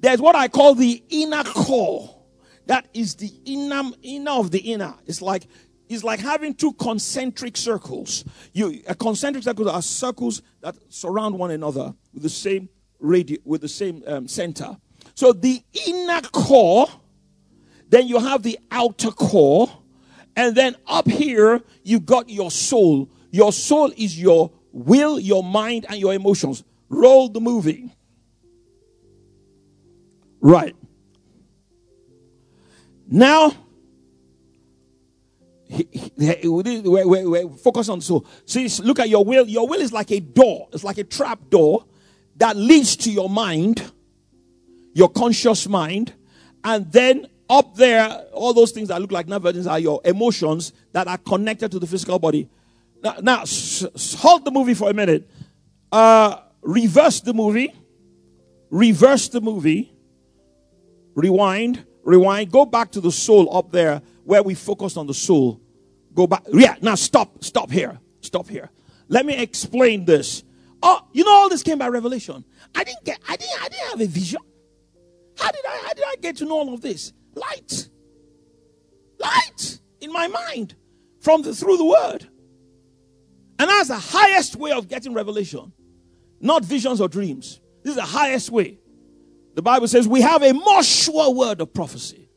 There's 0.00 0.20
what 0.20 0.36
I 0.36 0.48
call 0.48 0.74
the 0.74 1.02
inner 1.08 1.44
core. 1.44 2.14
That 2.66 2.86
is 2.94 3.16
the 3.16 3.30
inner, 3.44 3.82
inner 4.02 4.30
of 4.30 4.50
the 4.50 4.60
inner. 4.60 4.94
It's 5.06 5.20
like, 5.20 5.46
it's 5.88 6.04
like 6.04 6.20
having 6.20 6.54
two 6.54 6.74
concentric 6.74 7.56
circles. 7.56 8.24
You, 8.52 8.82
a 8.86 8.94
concentric 8.94 9.44
circles 9.44 9.68
are 9.68 9.82
circles 9.82 10.42
that 10.60 10.76
surround 10.88 11.38
one 11.38 11.50
another 11.50 11.94
with 12.12 12.22
the 12.22 12.28
same 12.28 12.68
radi- 13.02 13.40
with 13.44 13.60
the 13.60 13.68
same 13.68 14.02
um, 14.06 14.28
center. 14.28 14.76
So 15.14 15.32
the 15.32 15.62
inner 15.86 16.20
core, 16.20 16.86
then 17.88 18.06
you 18.06 18.18
have 18.18 18.42
the 18.42 18.58
outer 18.70 19.10
core, 19.10 19.68
and 20.36 20.54
then 20.54 20.76
up 20.86 21.08
here 21.08 21.60
you've 21.82 22.06
got 22.06 22.28
your 22.28 22.50
soul. 22.50 23.10
Your 23.30 23.52
soul 23.52 23.92
is 23.96 24.20
your 24.20 24.52
will, 24.72 25.18
your 25.18 25.42
mind, 25.42 25.86
and 25.88 25.98
your 25.98 26.14
emotions. 26.14 26.64
Roll 26.88 27.28
the 27.28 27.40
movie. 27.40 27.92
Right. 30.40 30.76
Now, 33.10 33.52
focus 37.62 37.88
on 37.88 38.00
soul. 38.00 38.26
See, 38.46 38.68
look 38.82 39.00
at 39.00 39.08
your 39.08 39.24
will. 39.24 39.46
Your 39.48 39.66
will 39.66 39.80
is 39.80 39.92
like 39.92 40.10
a 40.12 40.20
door. 40.20 40.68
It's 40.72 40.84
like 40.84 40.98
a 40.98 41.04
trap 41.04 41.50
door 41.50 41.84
that 42.38 42.56
leads 42.56 42.96
to 42.96 43.10
your 43.10 43.28
mind, 43.28 43.92
your 44.94 45.08
conscious 45.08 45.68
mind, 45.68 46.14
and 46.64 46.90
then 46.90 47.28
up 47.50 47.76
there, 47.76 48.08
all 48.32 48.52
those 48.52 48.72
things 48.72 48.88
that 48.88 49.00
look 49.00 49.12
like 49.12 49.30
endings 49.30 49.66
are 49.66 49.78
your 49.78 50.00
emotions 50.04 50.72
that 50.92 51.06
are 51.06 51.18
connected 51.18 51.70
to 51.70 51.78
the 51.78 51.86
physical 51.86 52.18
body. 52.18 52.48
Now, 53.02 53.16
now 53.20 53.44
hold 54.18 54.44
the 54.44 54.50
movie 54.50 54.74
for 54.74 54.90
a 54.90 54.94
minute. 54.94 55.28
Uh, 55.90 56.36
reverse 56.62 57.20
the 57.20 57.32
movie. 57.32 57.72
Reverse 58.70 59.28
the 59.28 59.40
movie. 59.40 59.92
Rewind. 61.14 61.84
Rewind. 62.02 62.50
Go 62.50 62.66
back 62.66 62.90
to 62.92 63.00
the 63.00 63.12
soul 63.12 63.56
up 63.56 63.72
there 63.72 64.02
where 64.24 64.42
we 64.42 64.54
focused 64.54 64.96
on 64.96 65.06
the 65.06 65.14
soul. 65.14 65.60
Go 66.14 66.26
back. 66.26 66.42
Yeah. 66.52 66.76
Now 66.82 66.96
stop. 66.96 67.42
Stop 67.42 67.70
here. 67.70 67.98
Stop 68.20 68.48
here. 68.48 68.68
Let 69.08 69.24
me 69.24 69.34
explain 69.36 70.04
this. 70.04 70.42
Oh, 70.82 71.00
you 71.12 71.24
know, 71.24 71.32
all 71.32 71.48
this 71.48 71.62
came 71.62 71.78
by 71.78 71.88
revelation. 71.88 72.44
I 72.74 72.84
didn't 72.84 73.04
get, 73.04 73.18
I 73.28 73.36
didn't, 73.36 73.62
I 73.62 73.68
didn't 73.68 73.88
have 73.90 74.00
a 74.00 74.06
vision. 74.06 74.40
How 75.38 75.50
did 75.50 75.64
I, 75.66 75.82
how 75.86 75.92
did 75.94 76.04
I 76.06 76.16
get 76.20 76.36
to 76.36 76.44
know 76.44 76.54
all 76.54 76.74
of 76.74 76.80
this? 76.80 77.12
Light. 77.34 77.88
Light 79.18 79.80
in 80.00 80.12
my 80.12 80.28
mind 80.28 80.76
from 81.20 81.42
the, 81.42 81.54
through 81.54 81.76
the 81.76 81.84
word. 81.84 82.28
And 83.58 83.68
that's 83.68 83.88
the 83.88 83.98
highest 83.98 84.56
way 84.56 84.70
of 84.70 84.88
getting 84.88 85.14
revelation. 85.14 85.72
Not 86.40 86.64
visions 86.64 87.00
or 87.00 87.08
dreams. 87.08 87.60
This 87.82 87.90
is 87.90 87.96
the 87.96 88.02
highest 88.02 88.50
way. 88.50 88.78
the 89.54 89.62
Bible 89.62 89.88
says 89.88 90.06
we 90.06 90.20
have 90.20 90.42
a 90.42 90.52
more 90.52 90.84
sure 90.84 91.32
word 91.34 91.60
of 91.60 91.74
prophecy. 91.74 92.28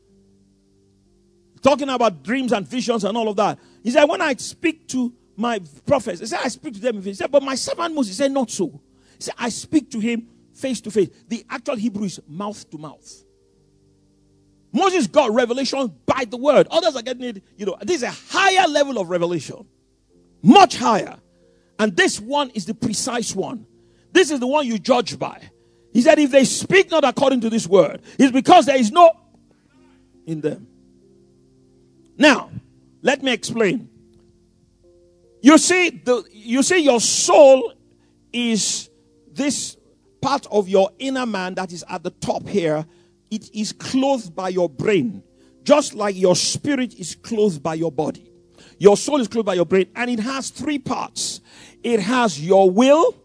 Talking 1.62 1.88
about 1.88 2.24
dreams 2.24 2.52
and 2.52 2.66
visions 2.66 3.04
and 3.04 3.16
all 3.16 3.28
of 3.28 3.36
that. 3.36 3.60
He 3.84 3.92
said, 3.92 4.04
when 4.06 4.20
I 4.20 4.34
speak 4.34 4.88
to 4.88 5.14
my 5.36 5.60
prophets, 5.86 6.20
he 6.20 6.26
said, 6.26 6.40
I 6.42 6.48
speak 6.48 6.74
to 6.74 6.80
them. 6.80 7.02
He 7.02 7.14
said, 7.14 7.30
but 7.30 7.42
my 7.42 7.54
servant 7.54 7.94
Moses 7.94 8.16
said, 8.16 8.32
not 8.32 8.50
so. 8.50 8.80
He 9.16 9.24
said, 9.24 9.34
I 9.38 9.48
speak 9.48 9.90
to 9.92 10.00
him 10.00 10.28
face 10.52 10.80
to 10.82 10.90
face. 10.90 11.08
The 11.28 11.44
actual 11.48 11.76
Hebrew 11.76 12.04
is 12.04 12.20
mouth 12.28 12.68
to 12.70 12.78
mouth. 12.78 13.24
Moses 14.72 15.06
got 15.06 15.32
revelation 15.32 15.92
by 16.06 16.24
the 16.24 16.36
word. 16.36 16.66
Others 16.70 16.96
are 16.96 17.02
getting 17.02 17.24
it, 17.24 17.42
you 17.56 17.66
know, 17.66 17.76
this 17.82 17.98
is 17.98 18.02
a 18.04 18.10
higher 18.10 18.66
level 18.68 18.98
of 18.98 19.08
revelation. 19.10 19.66
Much 20.42 20.76
higher. 20.76 21.18
And 21.78 21.96
this 21.96 22.20
one 22.20 22.50
is 22.50 22.64
the 22.64 22.74
precise 22.74 23.34
one. 23.34 23.66
This 24.12 24.30
is 24.30 24.40
the 24.40 24.46
one 24.46 24.66
you 24.66 24.78
judge 24.78 25.18
by. 25.18 25.40
He 25.92 26.00
said, 26.00 26.18
if 26.18 26.30
they 26.30 26.44
speak 26.44 26.90
not 26.90 27.04
according 27.04 27.42
to 27.42 27.50
this 27.50 27.66
word, 27.66 28.02
it's 28.18 28.32
because 28.32 28.66
there 28.66 28.76
is 28.76 28.90
no 28.90 29.10
in 30.26 30.40
them. 30.40 30.66
Now, 32.16 32.50
let 33.02 33.22
me 33.22 33.32
explain. 33.32 33.90
You 35.42 35.58
see, 35.58 35.90
the 35.90 36.24
you 36.30 36.62
see, 36.62 36.78
your 36.78 37.00
soul 37.00 37.74
is 38.32 38.88
this 39.30 39.76
part 40.20 40.46
of 40.50 40.68
your 40.68 40.90
inner 40.98 41.26
man 41.26 41.54
that 41.54 41.72
is 41.72 41.84
at 41.88 42.02
the 42.02 42.10
top 42.10 42.48
here 42.48 42.86
it 43.30 43.50
is 43.54 43.72
clothed 43.72 44.34
by 44.36 44.50
your 44.50 44.68
brain, 44.68 45.22
just 45.64 45.94
like 45.94 46.14
your 46.14 46.36
spirit 46.36 46.94
is 46.94 47.14
clothed 47.14 47.62
by 47.62 47.74
your 47.74 47.90
body. 47.90 48.30
Your 48.78 48.96
soul 48.96 49.20
is 49.20 49.28
clothed 49.28 49.46
by 49.46 49.54
your 49.54 49.64
brain, 49.64 49.86
and 49.96 50.10
it 50.10 50.20
has 50.20 50.50
three 50.50 50.78
parts 50.78 51.40
it 51.82 51.98
has 51.98 52.40
your 52.40 52.70
will, 52.70 53.16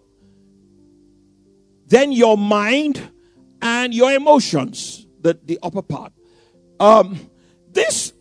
then 1.86 2.12
your 2.12 2.38
mind, 2.38 3.12
and 3.62 3.94
your 3.94 4.12
emotions, 4.12 5.06
the, 5.22 5.38
the 5.44 5.60
upper 5.62 5.82
part. 5.82 6.12
Um, 6.80 7.20
this 7.72 8.14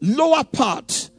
lower 0.00 0.44
part, 0.44 1.10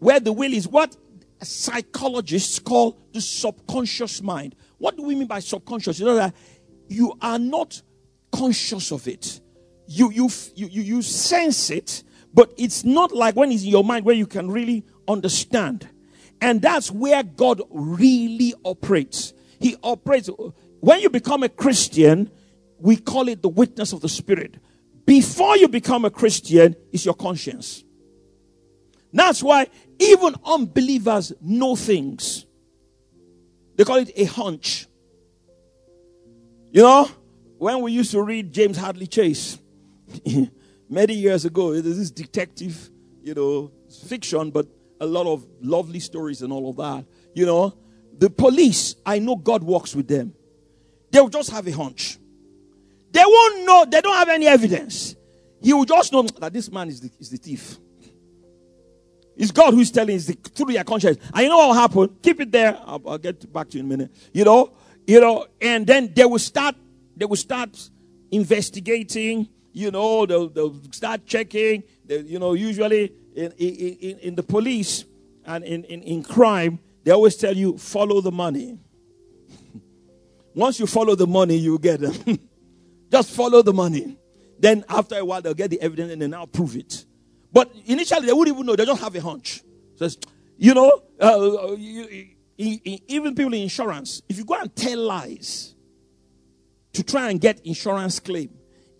where 0.00 0.20
the 0.20 0.32
will 0.32 0.52
is, 0.52 0.68
what 0.68 0.96
psychologists 1.42 2.58
call 2.58 2.98
the 3.12 3.20
subconscious 3.20 4.22
mind. 4.22 4.54
What 4.78 4.96
do 4.96 5.02
we 5.02 5.14
mean 5.14 5.28
by 5.28 5.40
subconscious? 5.40 5.98
You 5.98 6.06
know 6.06 6.14
that 6.16 6.34
you 6.88 7.16
are 7.20 7.38
not 7.38 7.80
conscious 8.30 8.90
of 8.92 9.06
it. 9.08 9.40
You, 9.86 10.10
you, 10.10 10.30
you, 10.54 10.82
you 10.82 11.02
sense 11.02 11.70
it, 11.70 12.02
but 12.32 12.52
it's 12.56 12.84
not 12.84 13.12
like 13.12 13.36
when 13.36 13.52
it's 13.52 13.62
in 13.62 13.70
your 13.70 13.84
mind 13.84 14.04
where 14.04 14.14
you 14.14 14.26
can 14.26 14.50
really 14.50 14.84
understand. 15.06 15.88
And 16.40 16.60
that's 16.60 16.90
where 16.90 17.22
God 17.22 17.62
really 17.70 18.54
operates. 18.64 19.32
He 19.60 19.76
operates. 19.82 20.28
When 20.80 21.00
you 21.00 21.10
become 21.10 21.42
a 21.42 21.48
Christian, 21.48 22.30
we 22.78 22.96
call 22.96 23.28
it 23.28 23.42
the 23.42 23.48
witness 23.48 23.92
of 23.92 24.00
the 24.00 24.08
Spirit. 24.08 24.56
Before 25.04 25.56
you 25.56 25.68
become 25.68 26.04
a 26.04 26.10
Christian, 26.10 26.74
is 26.90 27.04
your 27.04 27.14
conscience. 27.14 27.84
That's 29.12 29.42
why 29.42 29.68
even 30.10 30.34
unbelievers 30.44 31.32
know 31.40 31.76
things. 31.76 32.46
They 33.76 33.84
call 33.84 33.96
it 33.96 34.10
a 34.16 34.24
hunch. 34.24 34.86
You 36.70 36.82
know, 36.82 37.10
when 37.58 37.80
we 37.82 37.92
used 37.92 38.10
to 38.12 38.22
read 38.22 38.52
James 38.52 38.76
Hadley 38.76 39.06
Chase 39.06 39.58
many 40.88 41.14
years 41.14 41.44
ago, 41.44 41.72
there's 41.72 41.98
this 41.98 42.10
detective, 42.10 42.90
you 43.22 43.34
know, 43.34 43.70
fiction, 44.08 44.50
but 44.50 44.66
a 45.00 45.06
lot 45.06 45.26
of 45.26 45.46
lovely 45.60 46.00
stories 46.00 46.42
and 46.42 46.52
all 46.52 46.70
of 46.70 46.76
that. 46.76 47.04
You 47.34 47.46
know, 47.46 47.74
the 48.18 48.30
police, 48.30 48.94
I 49.04 49.18
know 49.18 49.36
God 49.36 49.62
works 49.62 49.94
with 49.94 50.08
them. 50.08 50.34
They'll 51.10 51.28
just 51.28 51.50
have 51.50 51.66
a 51.66 51.72
hunch. 51.72 52.18
They 53.10 53.22
won't 53.24 53.66
know, 53.66 53.84
they 53.88 54.00
don't 54.00 54.16
have 54.16 54.28
any 54.28 54.46
evidence. 54.46 55.14
He 55.60 55.72
will 55.72 55.84
just 55.84 56.12
know 56.12 56.22
that 56.22 56.52
this 56.52 56.70
man 56.70 56.88
is 56.88 57.00
the, 57.00 57.10
is 57.20 57.30
the 57.30 57.36
thief. 57.36 57.78
It's 59.36 59.50
God 59.50 59.74
who's 59.74 59.90
telling 59.90 60.16
is 60.16 60.26
the 60.26 60.34
through 60.34 60.72
your 60.72 60.84
conscience. 60.84 61.18
And 61.32 61.44
you 61.44 61.48
know 61.48 61.56
what 61.56 61.68
will 61.68 61.74
happen? 61.74 62.16
Keep 62.22 62.40
it 62.40 62.52
there. 62.52 62.78
I'll, 62.84 63.02
I'll, 63.06 63.18
get 63.18 63.50
back 63.52 63.70
to 63.70 63.78
you 63.78 63.80
in 63.80 63.86
a 63.86 63.88
minute. 63.88 64.14
You 64.32 64.44
know, 64.44 64.72
you 65.06 65.20
know, 65.20 65.46
and 65.60 65.86
then 65.86 66.12
they 66.14 66.24
will 66.24 66.38
start 66.38 66.76
they 67.16 67.24
will 67.24 67.36
start 67.36 67.90
investigating, 68.30 69.48
you 69.72 69.90
know, 69.90 70.26
they'll, 70.26 70.48
they'll 70.48 70.82
start 70.90 71.26
checking. 71.26 71.84
They, 72.04 72.20
you 72.20 72.38
know, 72.38 72.54
usually 72.54 73.12
in, 73.34 73.52
in, 73.52 74.18
in 74.18 74.34
the 74.34 74.42
police 74.42 75.04
and 75.44 75.64
in, 75.64 75.84
in, 75.84 76.02
in 76.02 76.22
crime, 76.22 76.80
they 77.04 77.10
always 77.10 77.36
tell 77.36 77.56
you, 77.56 77.78
follow 77.78 78.20
the 78.20 78.32
money. 78.32 78.78
Once 80.54 80.80
you 80.80 80.86
follow 80.86 81.14
the 81.14 81.26
money, 81.26 81.56
you 81.56 81.78
get 81.78 82.00
them. 82.00 82.38
Just 83.10 83.30
follow 83.30 83.62
the 83.62 83.72
money. 83.72 84.16
Then 84.58 84.84
after 84.88 85.16
a 85.16 85.24
while, 85.24 85.42
they'll 85.42 85.54
get 85.54 85.70
the 85.70 85.80
evidence 85.80 86.12
and 86.12 86.22
then 86.22 86.30
now 86.30 86.46
prove 86.46 86.76
it. 86.76 87.04
But 87.52 87.70
initially, 87.84 88.26
they 88.26 88.32
wouldn't 88.32 88.56
even 88.56 88.66
know. 88.66 88.76
They 88.76 88.86
just 88.86 89.02
have 89.02 89.14
a 89.14 89.20
hunch. 89.20 89.62
So 89.96 90.08
you 90.56 90.74
know, 90.74 91.02
uh, 91.20 91.74
you, 91.76 92.28
even 92.56 93.34
people 93.34 93.54
in 93.54 93.62
insurance, 93.62 94.22
if 94.28 94.38
you 94.38 94.44
go 94.44 94.54
and 94.54 94.74
tell 94.74 94.98
lies, 94.98 95.74
to 96.92 97.02
try 97.02 97.30
and 97.30 97.40
get 97.40 97.60
insurance 97.64 98.20
claim. 98.20 98.50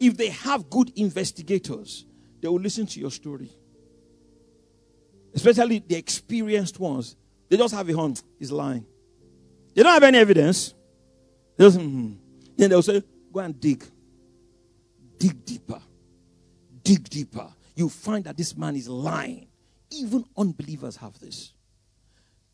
If 0.00 0.16
they 0.16 0.30
have 0.30 0.68
good 0.68 0.92
investigators, 0.96 2.06
they 2.40 2.48
will 2.48 2.60
listen 2.60 2.86
to 2.86 3.00
your 3.00 3.10
story. 3.10 3.50
Especially 5.34 5.78
the 5.78 5.96
experienced 5.96 6.80
ones. 6.80 7.16
They 7.48 7.56
just 7.56 7.74
have 7.74 7.88
a 7.88 7.92
hunch. 7.96 8.20
He's 8.38 8.50
lying. 8.50 8.84
They 9.74 9.82
don't 9.82 9.92
have 9.92 10.02
any 10.02 10.18
evidence. 10.18 10.74
They 11.56 11.64
just, 11.66 11.78
mm-hmm. 11.78 12.14
Then 12.56 12.70
they'll 12.70 12.82
say, 12.82 13.02
go 13.32 13.40
and 13.40 13.58
dig. 13.58 13.84
Dig 15.18 15.44
deeper. 15.44 15.80
Dig 16.82 17.08
deeper. 17.08 17.48
You 17.74 17.88
find 17.88 18.24
that 18.24 18.36
this 18.36 18.56
man 18.56 18.76
is 18.76 18.88
lying. 18.88 19.48
Even 19.90 20.24
unbelievers 20.36 20.96
have 20.96 21.18
this. 21.18 21.52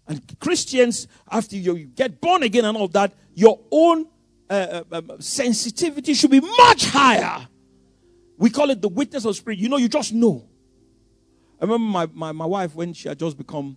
And 0.06 0.22
Christians, 0.40 1.06
after 1.30 1.56
you 1.56 1.84
get 1.84 2.20
born 2.20 2.42
again 2.42 2.64
and 2.64 2.76
all 2.76 2.88
that, 2.88 3.12
your 3.34 3.60
own 3.70 4.06
uh, 4.48 4.82
uh, 4.90 4.96
um, 4.96 5.20
sensitivity 5.20 6.14
should 6.14 6.30
be 6.30 6.40
much 6.40 6.86
higher. 6.86 7.46
We 8.38 8.50
call 8.50 8.70
it 8.70 8.80
the 8.80 8.88
witness 8.88 9.24
of 9.24 9.36
spirit. 9.36 9.58
You 9.58 9.68
know, 9.68 9.76
you 9.76 9.88
just 9.88 10.12
know. 10.12 10.48
I 11.60 11.64
remember 11.64 11.84
my, 11.84 12.06
my, 12.12 12.32
my 12.32 12.46
wife 12.46 12.74
when 12.74 12.92
she 12.92 13.08
had 13.08 13.18
just 13.18 13.36
become 13.36 13.76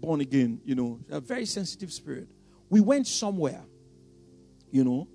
born 0.00 0.20
again, 0.20 0.60
you 0.64 0.74
know, 0.74 1.00
a 1.10 1.20
very 1.20 1.44
sensitive 1.44 1.92
spirit. 1.92 2.28
We 2.70 2.80
went 2.80 3.06
somewhere, 3.06 3.62
you 4.70 4.84
know. 4.84 5.08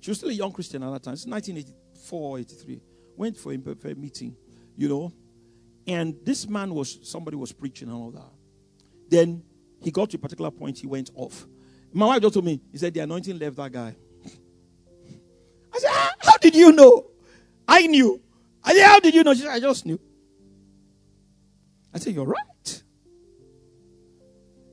She 0.00 0.10
was 0.10 0.18
still 0.18 0.30
a 0.30 0.32
young 0.34 0.52
Christian 0.52 0.82
at 0.82 0.90
that 0.90 1.02
time. 1.02 1.12
It's 1.12 1.26
1984 1.26 2.38
83. 2.38 2.80
Went 3.16 3.36
for 3.36 3.52
a, 3.52 3.58
for 3.58 3.88
a 3.88 3.94
meeting, 3.94 4.34
you 4.80 4.88
know. 4.88 5.12
And 5.86 6.16
this 6.24 6.48
man 6.48 6.72
was, 6.74 6.98
somebody 7.02 7.36
was 7.36 7.52
preaching 7.52 7.88
and 7.88 7.96
all 7.96 8.10
that. 8.12 8.32
Then 9.10 9.42
he 9.82 9.90
got 9.90 10.08
to 10.10 10.16
a 10.16 10.20
particular 10.20 10.50
point, 10.50 10.78
he 10.78 10.86
went 10.86 11.10
off. 11.14 11.46
My 11.92 12.06
wife 12.06 12.22
just 12.22 12.34
told 12.34 12.46
me, 12.46 12.62
he 12.72 12.78
said, 12.78 12.94
the 12.94 13.00
anointing 13.00 13.38
left 13.38 13.56
that 13.56 13.72
guy. 13.72 13.94
I 15.72 15.78
said, 15.78 15.90
ah, 15.92 16.12
How 16.20 16.36
did 16.38 16.54
you 16.54 16.72
know? 16.72 17.10
I 17.68 17.86
knew. 17.88 18.22
I 18.64 18.72
said, 18.74 18.86
How 18.86 19.00
did 19.00 19.14
you 19.14 19.22
know? 19.22 19.34
She 19.34 19.40
said, 19.40 19.50
I 19.50 19.60
just 19.60 19.84
knew. 19.84 20.00
I 21.92 21.98
said, 21.98 22.14
You're 22.14 22.24
right. 22.24 22.82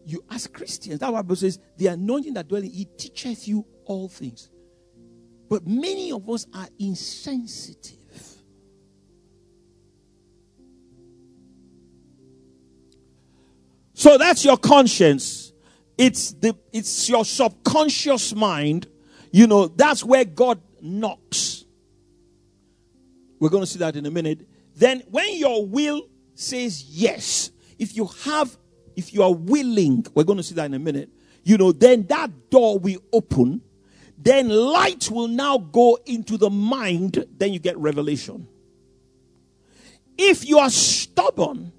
You 0.05 0.23
ask 0.31 0.53
Christians, 0.53 0.99
that 0.99 1.11
Bible 1.11 1.35
says, 1.35 1.59
the 1.75 1.87
anointing 1.87 2.33
that 2.35 2.47
dwells, 2.47 2.63
in 2.63 2.71
he 2.71 2.85
teacheth 2.85 3.45
you 3.45 3.65
all 3.83 4.07
things. 4.07 4.49
But 5.49 5.67
many 5.67 6.13
of 6.13 6.29
us 6.29 6.47
are 6.53 6.67
insensitive. 6.79 7.97
So 13.97 14.19
that's 14.19 14.45
your 14.45 14.57
conscience. 14.57 15.53
It's 15.97 16.33
the 16.33 16.55
it's 16.71 17.09
your 17.09 17.25
subconscious 17.25 18.35
mind. 18.35 18.85
You 19.31 19.47
know, 19.47 19.65
that's 19.69 20.03
where 20.03 20.23
God 20.23 20.61
knocks. 20.79 21.65
We're 23.39 23.49
going 23.49 23.63
to 23.63 23.67
see 23.67 23.79
that 23.79 23.95
in 23.95 24.05
a 24.05 24.11
minute. 24.11 24.47
Then, 24.75 25.01
when 25.09 25.35
your 25.37 25.65
will 25.65 26.07
says 26.35 26.83
yes, 26.83 27.49
if 27.79 27.97
you 27.97 28.05
have, 28.25 28.55
if 28.95 29.15
you 29.15 29.23
are 29.23 29.33
willing, 29.33 30.05
we're 30.13 30.25
going 30.25 30.37
to 30.37 30.43
see 30.43 30.53
that 30.53 30.67
in 30.67 30.75
a 30.75 30.79
minute, 30.79 31.09
you 31.43 31.57
know, 31.57 31.71
then 31.71 32.03
that 32.03 32.51
door 32.51 32.77
will 32.77 33.01
open. 33.11 33.63
Then 34.15 34.49
light 34.49 35.09
will 35.09 35.27
now 35.27 35.57
go 35.57 35.97
into 36.05 36.37
the 36.37 36.51
mind. 36.51 37.25
Then 37.35 37.51
you 37.51 37.57
get 37.57 37.75
revelation. 37.79 38.47
If 40.19 40.47
you 40.47 40.59
are 40.59 40.69
stubborn, 40.69 41.71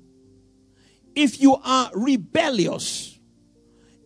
if 1.19 1.41
you 1.41 1.57
are 1.57 1.91
rebellious, 1.95 3.19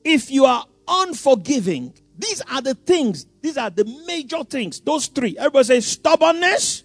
if 0.02 0.30
you 0.30 0.46
are 0.46 0.64
unforgiving, 0.88 1.92
these 2.18 2.40
are 2.50 2.62
the 2.62 2.74
things, 2.74 3.26
these 3.42 3.58
are 3.58 3.68
the 3.68 3.84
major 4.06 4.42
things. 4.44 4.80
Those 4.80 5.08
three. 5.08 5.36
Everybody 5.36 5.64
say 5.64 5.80
stubbornness, 5.80 6.84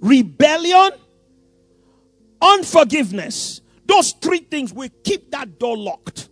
rebellion, 0.00 0.92
unforgiveness. 2.40 3.60
Those 3.84 4.12
three 4.12 4.38
things 4.38 4.72
will 4.72 4.88
keep 5.04 5.30
that 5.30 5.58
door 5.58 5.76
locked. 5.76 6.30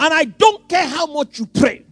And 0.00 0.12
I 0.12 0.24
don't 0.24 0.68
care 0.68 0.86
how 0.86 1.06
much 1.06 1.38
you 1.38 1.46
pray. 1.46 1.86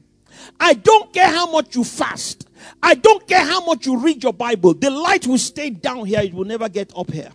I 0.59 0.75
don't 0.75 1.13
care 1.13 1.29
how 1.29 1.53
much 1.53 1.77
you 1.77 1.85
fast. 1.85 2.49
I 2.83 2.95
don't 2.97 3.27
care 3.29 3.45
how 3.45 3.65
much 3.65 3.87
you 3.87 3.97
read 3.97 4.25
your 4.25 4.33
Bible, 4.33 4.75
the 4.75 4.91
light 4.91 5.27
will 5.29 5.39
stay 5.39 5.71
down 5.71 6.05
here, 6.05 6.21
it 6.21 6.35
will 6.35 6.45
never 6.45 6.69
get 6.69 6.93
up 6.97 7.13
here. 7.13 7.31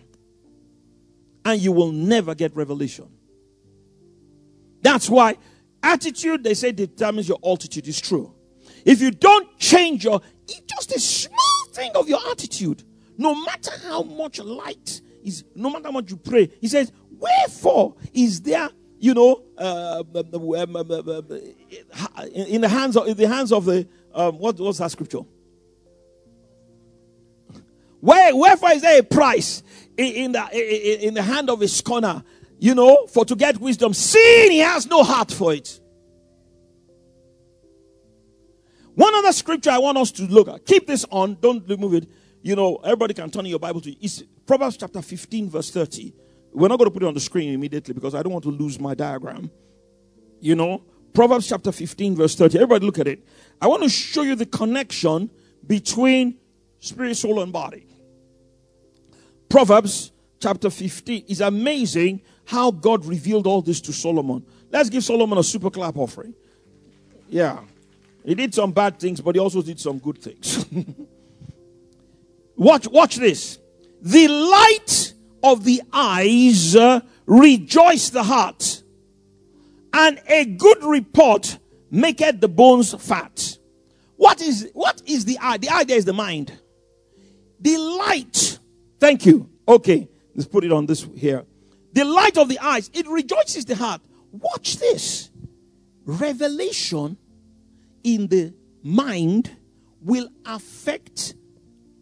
And 1.46 1.62
you 1.62 1.70
will 1.70 1.92
never 1.92 2.34
get 2.34 2.56
revelation. 2.56 3.08
That's 4.82 5.08
why 5.08 5.36
attitude, 5.80 6.42
they 6.42 6.54
say, 6.54 6.72
determines 6.72 7.28
your 7.28 7.38
altitude. 7.44 7.86
Is 7.86 8.00
true. 8.00 8.34
If 8.84 9.00
you 9.00 9.12
don't 9.12 9.56
change 9.56 10.02
your, 10.02 10.20
just 10.66 10.90
a 10.90 10.98
small 10.98 11.66
thing 11.70 11.92
of 11.94 12.08
your 12.08 12.18
attitude, 12.32 12.82
no 13.16 13.32
matter 13.44 13.70
how 13.84 14.02
much 14.02 14.40
light 14.40 15.00
is, 15.22 15.44
no 15.54 15.70
matter 15.70 15.84
how 15.84 15.92
much 15.92 16.10
you 16.10 16.16
pray, 16.16 16.50
he 16.60 16.66
says, 16.66 16.90
Wherefore 17.12 17.94
is 18.12 18.40
there, 18.42 18.68
you 18.98 19.14
know, 19.14 19.44
uh, 19.56 20.02
in 22.34 22.60
the 22.60 22.68
hands 22.68 22.96
of 22.96 23.06
in 23.06 23.16
the 23.16 23.28
hands 23.28 23.52
of 23.52 23.66
the 23.66 23.86
um, 24.12 24.36
what 24.38 24.58
was 24.58 24.78
that 24.78 24.90
scripture? 24.90 25.20
Where, 28.06 28.36
wherefore 28.36 28.70
is 28.70 28.82
there 28.82 29.00
a 29.00 29.02
price 29.02 29.64
in, 29.96 30.06
in 30.06 30.32
the 30.32 31.06
in, 31.06 31.14
the 31.14 31.22
hand 31.22 31.50
of 31.50 31.60
a 31.60 31.66
scorner? 31.66 32.22
You 32.56 32.72
know, 32.72 33.08
for 33.08 33.24
to 33.24 33.34
get 33.34 33.58
wisdom, 33.58 33.92
seeing 33.94 34.52
he 34.52 34.58
has 34.60 34.86
no 34.86 35.02
heart 35.02 35.32
for 35.32 35.52
it. 35.52 35.80
One 38.94 39.12
other 39.12 39.32
scripture 39.32 39.70
I 39.70 39.78
want 39.78 39.98
us 39.98 40.12
to 40.12 40.22
look 40.22 40.46
at. 40.46 40.64
Keep 40.66 40.86
this 40.86 41.04
on. 41.10 41.38
Don't 41.40 41.68
remove 41.68 41.94
it. 41.94 42.08
You 42.42 42.54
know, 42.54 42.76
everybody 42.76 43.12
can 43.12 43.28
turn 43.28 43.44
your 43.46 43.58
Bible 43.58 43.80
to 43.80 43.90
it. 43.90 43.98
It's 44.00 44.22
Proverbs 44.46 44.76
chapter 44.76 45.02
15, 45.02 45.50
verse 45.50 45.72
30. 45.72 46.14
We're 46.52 46.68
not 46.68 46.78
going 46.78 46.88
to 46.88 46.94
put 46.94 47.02
it 47.02 47.06
on 47.06 47.14
the 47.14 47.18
screen 47.18 47.52
immediately 47.52 47.92
because 47.92 48.14
I 48.14 48.22
don't 48.22 48.32
want 48.32 48.44
to 48.44 48.52
lose 48.52 48.78
my 48.78 48.94
diagram. 48.94 49.50
You 50.38 50.54
know, 50.54 50.84
Proverbs 51.12 51.48
chapter 51.48 51.72
15, 51.72 52.14
verse 52.14 52.36
30. 52.36 52.58
Everybody 52.58 52.86
look 52.86 53.00
at 53.00 53.08
it. 53.08 53.26
I 53.60 53.66
want 53.66 53.82
to 53.82 53.88
show 53.88 54.22
you 54.22 54.36
the 54.36 54.46
connection 54.46 55.28
between 55.66 56.38
spirit, 56.78 57.16
soul, 57.16 57.42
and 57.42 57.52
body. 57.52 57.86
Proverbs 59.56 60.12
chapter 60.38 60.68
15 60.68 61.24
is 61.28 61.40
amazing 61.40 62.20
how 62.44 62.70
God 62.70 63.06
revealed 63.06 63.46
all 63.46 63.62
this 63.62 63.80
to 63.80 63.90
Solomon. 63.94 64.44
Let's 64.70 64.90
give 64.90 65.02
Solomon 65.02 65.38
a 65.38 65.42
super 65.42 65.70
clap 65.70 65.96
offering. 65.96 66.34
Yeah. 67.30 67.60
He 68.22 68.34
did 68.34 68.52
some 68.52 68.72
bad 68.72 69.00
things, 69.00 69.22
but 69.22 69.34
he 69.34 69.38
also 69.40 69.62
did 69.62 69.80
some 69.80 69.98
good 69.98 70.18
things. 70.18 70.66
watch, 72.56 72.86
watch 72.88 73.16
this. 73.16 73.58
The 74.02 74.28
light 74.28 75.14
of 75.42 75.64
the 75.64 75.80
eyes 75.90 76.76
uh, 76.76 77.00
rejoice 77.24 78.10
the 78.10 78.24
heart, 78.24 78.82
and 79.94 80.20
a 80.28 80.44
good 80.44 80.84
report 80.84 81.56
maketh 81.90 82.42
the 82.42 82.48
bones 82.48 82.92
fat. 82.92 83.56
What 84.18 84.42
is 84.42 84.68
what 84.74 85.00
is 85.06 85.24
the 85.24 85.38
eye? 85.40 85.56
The 85.56 85.70
eye 85.70 85.84
there 85.84 85.96
is 85.96 86.04
the 86.04 86.12
mind. 86.12 86.52
The 87.58 87.78
light. 87.78 88.58
Thank 88.98 89.26
you. 89.26 89.50
Okay, 89.68 90.08
let's 90.34 90.48
put 90.48 90.64
it 90.64 90.72
on 90.72 90.86
this 90.86 91.06
here. 91.14 91.44
The 91.92 92.04
light 92.04 92.36
of 92.36 92.48
the 92.48 92.58
eyes, 92.58 92.90
it 92.92 93.06
rejoices 93.08 93.64
the 93.64 93.74
heart. 93.74 94.00
Watch 94.30 94.76
this. 94.78 95.30
Revelation 96.04 97.16
in 98.04 98.28
the 98.28 98.54
mind 98.82 99.50
will 100.00 100.28
affect 100.44 101.34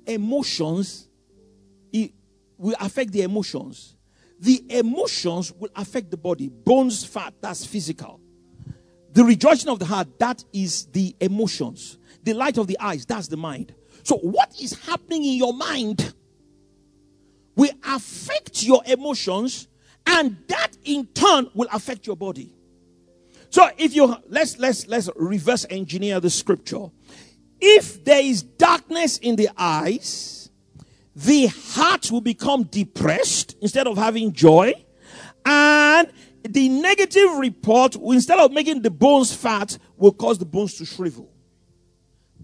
emotions. 0.07 1.09
It 1.93 2.13
will 2.59 2.77
affect 2.81 3.13
the 3.13 3.23
emotions. 3.23 3.97
The 4.41 4.65
emotions 4.69 5.53
will 5.53 5.71
affect 5.75 6.11
the 6.11 6.17
body. 6.17 6.49
Bones, 6.49 7.05
fat, 7.05 7.35
that's 7.41 7.65
physical. 7.65 8.21
The 9.13 9.25
rejoicing 9.25 9.71
of 9.71 9.79
the 9.79 9.85
heart, 9.85 10.19
that 10.19 10.45
is 10.53 10.87
the 10.87 11.15
emotions. 11.21 11.99
The 12.25 12.35
light 12.35 12.59
of 12.59 12.67
the 12.67 12.79
eyes, 12.81 13.07
that's 13.07 13.29
the 13.29 13.37
mind. 13.37 13.75
So, 14.03 14.17
what 14.17 14.53
is 14.61 14.75
happening 14.87 15.25
in 15.25 15.35
your 15.35 15.55
mind 15.55 16.15
will 17.57 17.73
affect 17.85 18.63
your 18.63 18.83
emotions, 18.87 19.69
and 20.07 20.37
that 20.49 20.71
in 20.85 21.07
turn 21.07 21.49
will 21.55 21.69
affect 21.73 22.07
your 22.07 22.17
body. 22.17 22.55
So 23.51 23.69
if 23.79 23.95
you 23.95 24.17
let's 24.29 24.59
let's 24.59 24.87
let's 24.89 25.09
reverse 25.17 25.65
engineer 25.71 26.21
the 26.21 26.31
scripture. 26.31 26.87
If 27.61 28.05
there 28.05 28.21
is 28.21 28.43
darkness 28.43 29.19
in 29.19 29.37
the 29.37 29.49
eyes, 29.57 30.51
the 31.15 31.47
heart 31.47 32.11
will 32.11 32.21
become 32.21 32.65
depressed 32.65 33.57
instead 33.61 33.87
of 33.87 33.97
having 33.97 34.33
joy, 34.33 34.75
and 35.47 36.11
the 36.47 36.69
negative 36.69 37.39
report, 37.39 37.95
instead 37.97 38.39
of 38.39 38.53
making 38.53 38.83
the 38.83 38.91
bones 38.91 39.33
fat, 39.33 39.79
will 39.97 40.13
cause 40.13 40.39
the 40.39 40.45
bones 40.45 40.75
to 40.75 40.85
shrivel. 40.85 41.31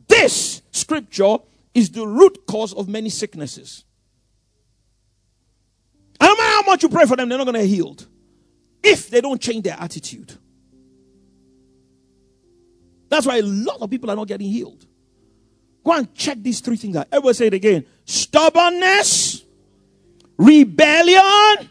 This 0.09 0.63
scripture 0.71 1.37
is 1.75 1.91
the 1.91 2.07
root 2.07 2.47
cause 2.47 2.73
of 2.73 2.89
many 2.89 3.11
sicknesses. 3.11 3.85
And 6.21 6.29
no 6.29 6.37
matter 6.37 6.51
how 6.51 6.63
much 6.63 6.83
you 6.83 6.89
pray 6.89 7.07
for 7.07 7.17
them, 7.17 7.29
they're 7.29 7.39
not 7.39 7.45
going 7.45 7.55
to 7.55 7.61
get 7.61 7.69
healed 7.69 8.07
if 8.83 9.11
they 9.11 9.21
don't 9.21 9.41
change 9.41 9.65
their 9.65 9.77
attitude. 9.79 10.33
That's 13.09 13.27
why 13.27 13.39
a 13.39 13.43
lot 13.43 13.79
of 13.81 13.91
people 13.91 14.11
are 14.11 14.17
not 14.17 14.29
getting 14.29 14.49
healed. 14.49 14.87
Go 15.85 15.93
and 15.93 16.15
check 16.15 16.39
these 16.41 16.61
three 16.61 16.77
things 16.77 16.97
out. 16.97 17.09
Everybody 17.11 17.35
say 17.35 17.47
it 17.47 17.55
again 17.55 17.85
stubbornness, 18.05 19.45
rebellion, 20.37 21.71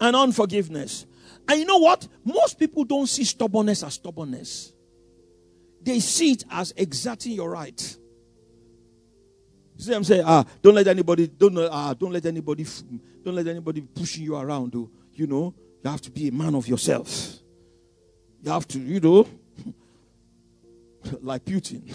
and 0.00 0.16
unforgiveness. 0.16 1.06
And 1.48 1.60
you 1.60 1.64
know 1.64 1.78
what? 1.78 2.06
Most 2.24 2.58
people 2.58 2.84
don't 2.84 3.06
see 3.06 3.24
stubbornness 3.24 3.82
as 3.82 3.94
stubbornness, 3.94 4.72
they 5.82 6.00
see 6.00 6.32
it 6.32 6.44
as 6.50 6.72
exerting 6.76 7.32
your 7.32 7.50
right. 7.50 7.96
You 9.76 9.84
see, 9.84 9.94
I'm 9.94 10.02
saying, 10.02 10.24
ah, 10.26 10.44
don't 10.60 10.74
let 10.74 10.88
anybody, 10.88 11.28
don't, 11.28 11.56
ah, 11.56 11.94
don't 11.94 12.12
let 12.12 12.26
anybody, 12.26 12.66
don't 13.28 13.36
let 13.36 13.46
anybody 13.46 13.82
pushing 13.82 14.24
you 14.24 14.36
around. 14.36 14.72
Though. 14.72 14.90
You 15.12 15.26
know, 15.26 15.54
you 15.84 15.90
have 15.90 16.00
to 16.02 16.10
be 16.10 16.28
a 16.28 16.32
man 16.32 16.54
of 16.54 16.66
yourself. 16.66 17.38
You 18.42 18.50
have 18.50 18.66
to, 18.68 18.78
you 18.78 19.00
know, 19.00 19.26
like 21.20 21.44
Putin. 21.44 21.94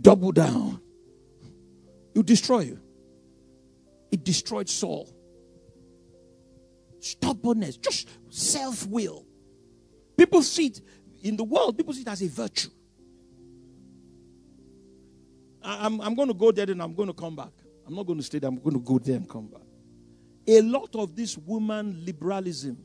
Double 0.00 0.32
down. 0.32 0.80
You 2.14 2.22
destroy 2.22 2.60
you. 2.60 2.80
It 4.10 4.24
destroyed 4.24 4.68
Saul. 4.68 5.08
Stubbornness, 7.00 7.76
just 7.76 8.08
self 8.28 8.86
will. 8.86 9.24
People 10.16 10.42
see 10.42 10.66
it 10.66 10.80
in 11.22 11.36
the 11.36 11.44
world, 11.44 11.76
people 11.76 11.92
see 11.92 12.02
it 12.02 12.08
as 12.08 12.22
a 12.22 12.28
virtue. 12.28 12.70
I'm, 15.62 16.00
I'm 16.00 16.14
going 16.14 16.28
to 16.28 16.34
go 16.34 16.50
there 16.50 16.70
and 16.70 16.82
I'm 16.82 16.94
going 16.94 17.08
to 17.08 17.14
come 17.14 17.36
back. 17.36 17.52
I'm 17.88 17.94
not 17.94 18.06
going 18.06 18.18
to 18.18 18.24
stay 18.24 18.38
there, 18.38 18.48
I'm 18.48 18.58
going 18.58 18.74
to 18.74 18.80
go 18.80 18.98
there 18.98 19.16
and 19.16 19.28
come 19.28 19.46
back. 19.48 19.62
A 20.46 20.60
lot 20.60 20.94
of 20.94 21.16
this 21.16 21.36
woman 21.36 22.04
liberalism 22.04 22.76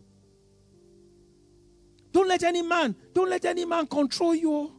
don't 2.14 2.28
let 2.28 2.44
any 2.44 2.62
man, 2.62 2.96
don't 3.12 3.30
let 3.30 3.44
any 3.44 3.66
man 3.66 3.88
control 3.88 4.36
you. 4.36 4.72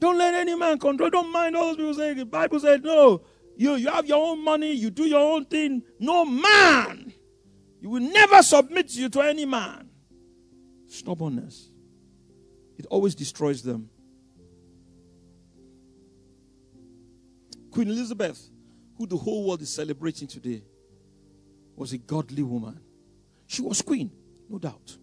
Don't 0.00 0.18
let 0.18 0.34
any 0.34 0.56
man 0.56 0.78
control. 0.78 1.08
Don't 1.08 1.30
mind 1.30 1.56
all 1.56 1.68
those 1.68 1.76
people 1.76 1.94
saying 1.94 2.16
the 2.16 2.26
Bible 2.26 2.58
said, 2.58 2.82
no, 2.82 3.22
you, 3.56 3.76
you 3.76 3.88
have 3.88 4.06
your 4.06 4.30
own 4.30 4.42
money, 4.42 4.72
you 4.72 4.90
do 4.90 5.04
your 5.04 5.20
own 5.20 5.44
thing. 5.44 5.82
No 6.00 6.24
man. 6.24 7.12
You 7.80 7.90
will 7.90 8.00
never 8.00 8.42
submit 8.42 8.92
you 8.94 9.08
to 9.10 9.20
any 9.20 9.46
man. 9.46 9.88
Stubbornness. 10.88 11.70
It 12.78 12.86
always 12.86 13.14
destroys 13.14 13.62
them. 13.62 13.88
Queen 17.70 17.88
Elizabeth, 17.88 18.50
who 19.00 19.06
the 19.06 19.16
whole 19.16 19.48
world 19.48 19.62
is 19.62 19.70
celebrating 19.70 20.28
today, 20.28 20.62
was 21.74 21.92
a 21.92 21.98
godly 21.98 22.42
woman. 22.42 22.78
She 23.46 23.62
was 23.62 23.80
queen, 23.82 24.12
no 24.48 24.58
doubt 24.58 24.98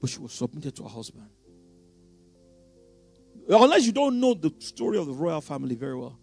but 0.00 0.10
she 0.10 0.18
was 0.18 0.32
submitted 0.32 0.76
to 0.76 0.82
her 0.84 0.88
husband. 0.88 1.28
Unless 3.48 3.86
you 3.86 3.92
don't 3.92 4.20
know 4.20 4.34
the 4.34 4.52
story 4.58 4.98
of 4.98 5.06
the 5.06 5.12
royal 5.12 5.40
family 5.40 5.74
very 5.74 5.96
well. 5.96 6.18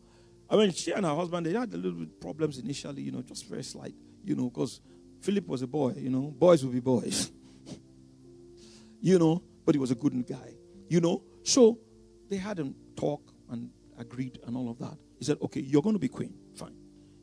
I 0.49 0.55
mean, 0.57 0.71
she 0.71 0.91
and 0.91 1.05
her 1.05 1.15
husband, 1.15 1.45
they 1.45 1.53
had 1.53 1.73
a 1.73 1.77
little 1.77 1.99
bit 1.99 2.21
problems 2.21 2.59
initially, 2.59 3.01
you 3.01 3.11
know, 3.11 3.21
just 3.21 3.47
very 3.47 3.63
slight, 3.63 3.95
you 4.23 4.35
know, 4.35 4.49
because 4.49 4.79
Philip 5.21 5.47
was 5.47 5.63
a 5.63 5.67
boy, 5.67 5.93
you 5.97 6.09
know, 6.09 6.33
boys 6.37 6.63
will 6.63 6.71
be 6.71 6.79
boys. 6.79 7.31
you 9.01 9.17
know, 9.17 9.41
but 9.65 9.73
he 9.73 9.79
was 9.79 9.89
a 9.89 9.95
good 9.95 10.13
guy, 10.27 10.53
you 10.87 11.01
know. 11.01 11.23
So 11.43 11.79
they 12.29 12.37
had 12.37 12.59
him 12.59 12.75
talk 12.95 13.21
and 13.49 13.71
agreed 13.97 14.39
and 14.45 14.55
all 14.55 14.69
of 14.69 14.77
that. 14.79 14.97
He 15.17 15.25
said, 15.25 15.37
okay, 15.41 15.61
you're 15.61 15.81
going 15.81 15.95
to 15.95 15.99
be 15.99 16.09
queen. 16.09 16.33
Fine. 16.55 16.75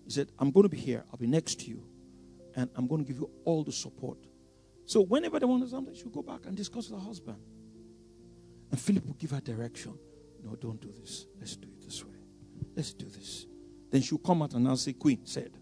He 0.05 0.11
said, 0.11 0.31
I'm 0.39 0.51
going 0.51 0.65
to 0.65 0.69
be 0.69 0.79
here. 0.79 1.05
I'll 1.11 1.19
be 1.19 1.27
next 1.27 1.61
to 1.61 1.67
you. 1.67 1.85
And 2.55 2.71
I'm 2.75 2.87
going 2.87 3.05
to 3.05 3.07
give 3.07 3.19
you 3.19 3.31
all 3.45 3.65
the 3.65 3.73
support 3.73 4.19
so 4.87 5.03
whenever 5.03 5.39
they 5.39 5.47
want 5.47 5.69
something, 5.69 5.95
she'll 5.95 6.11
go 6.11 6.23
back 6.23 6.47
and 6.47 6.57
discuss 6.57 6.91
with 6.91 7.01
her 7.01 7.07
husband. 7.07 7.39
And 8.71 8.81
Philip 8.81 9.07
will 9.07 9.15
give 9.15 9.31
her 9.31 9.41
direction. 9.41 9.99
No, 10.45 10.57
don't 10.57 10.81
do 10.81 10.93
this. 10.93 11.27
Let's 11.39 11.57
do 11.57 11.69
it 11.69 11.83
this 11.83 12.05
way. 12.05 12.17
Let's 12.75 12.93
do 12.93 13.07
this. 13.07 13.47
Then 13.91 14.03
she'll 14.03 14.19
come 14.19 14.43
out 14.43 14.55
and 14.55 14.67
I'll 14.67 14.77
say, 14.77 14.93
Queen 14.95 15.21
said. 15.25 15.53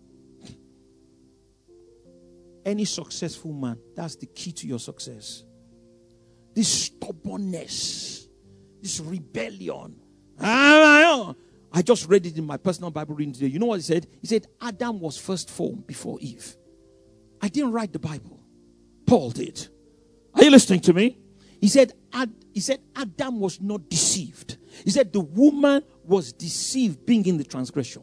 Any 2.64 2.85
successful 2.85 3.53
man, 3.53 3.79
that's 3.95 4.16
the 4.16 4.27
key 4.27 4.53
to 4.53 4.66
your 4.66 4.79
success. 4.79 5.45
This 6.55 6.69
stubbornness, 6.69 8.29
this 8.81 9.01
rebellion, 9.01 9.97
I 11.73 11.83
just 11.83 12.09
read 12.09 12.27
it 12.27 12.37
in 12.37 12.47
my 12.47 12.57
personal 12.57 12.91
Bible 12.91 13.15
reading 13.15 13.33
today. 13.33 13.47
You 13.47 13.59
know 13.59 13.67
what 13.67 13.77
he 13.77 13.83
said? 13.83 14.07
He 14.21 14.27
said, 14.27 14.47
Adam 14.61 15.01
was 15.01 15.17
first 15.17 15.51
formed 15.51 15.87
before 15.87 16.19
Eve. 16.21 16.57
I 17.41 17.49
didn't 17.49 17.73
write 17.73 17.93
the 17.93 17.99
Bible. 17.99 18.41
Paul 19.07 19.31
did. 19.31 19.69
Are 20.35 20.43
you 20.43 20.51
listening 20.51 20.81
to 20.81 20.93
me? 20.93 21.19
He 21.61 21.69
said, 21.69 21.93
Ad, 22.13 22.33
he 22.53 22.61
said 22.61 22.81
Adam 22.97 23.39
was 23.39 23.61
not 23.61 23.89
deceived. 23.89 24.57
He 24.85 24.91
said 24.91 25.13
the 25.13 25.21
woman 25.21 25.83
was 26.05 26.33
deceived 26.33 27.07
being 27.07 27.27
in 27.27 27.37
the 27.37 27.45
transgression. 27.45 28.03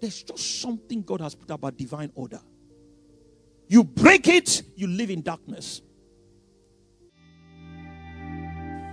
There's 0.00 0.22
just 0.22 0.60
something 0.60 1.02
God 1.02 1.20
has 1.20 1.34
put 1.34 1.50
about 1.50 1.76
divine 1.76 2.10
order. 2.14 2.40
You 3.68 3.84
break 3.84 4.28
it, 4.28 4.62
you 4.76 4.86
live 4.86 5.10
in 5.10 5.22
darkness. 5.22 5.80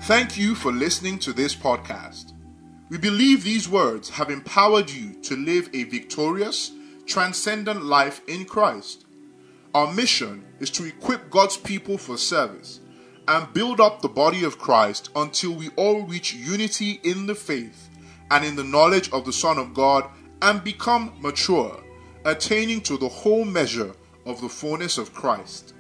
Thank 0.03 0.37
you 0.37 0.55
for 0.55 0.71
listening 0.71 1.19
to 1.19 1.33
this 1.33 1.55
podcast. 1.55 2.33
We 2.91 2.97
believe 2.97 3.45
these 3.45 3.69
words 3.69 4.09
have 4.09 4.29
empowered 4.29 4.89
you 4.89 5.13
to 5.21 5.37
live 5.37 5.69
a 5.71 5.85
victorious, 5.85 6.73
transcendent 7.05 7.85
life 7.85 8.19
in 8.27 8.43
Christ. 8.43 9.05
Our 9.73 9.93
mission 9.93 10.43
is 10.59 10.69
to 10.71 10.83
equip 10.83 11.29
God's 11.29 11.55
people 11.55 11.97
for 11.97 12.17
service 12.17 12.81
and 13.29 13.53
build 13.53 13.79
up 13.79 14.01
the 14.01 14.09
body 14.09 14.43
of 14.43 14.57
Christ 14.57 15.09
until 15.15 15.53
we 15.53 15.69
all 15.77 16.01
reach 16.01 16.33
unity 16.33 16.99
in 17.03 17.27
the 17.27 17.33
faith 17.33 17.87
and 18.29 18.43
in 18.43 18.57
the 18.57 18.63
knowledge 18.65 19.09
of 19.13 19.23
the 19.23 19.31
Son 19.31 19.57
of 19.57 19.73
God 19.73 20.09
and 20.41 20.61
become 20.61 21.13
mature, 21.21 21.81
attaining 22.25 22.81
to 22.81 22.97
the 22.97 23.07
whole 23.07 23.45
measure 23.45 23.93
of 24.25 24.41
the 24.41 24.49
fullness 24.49 24.97
of 24.97 25.13
Christ. 25.13 25.73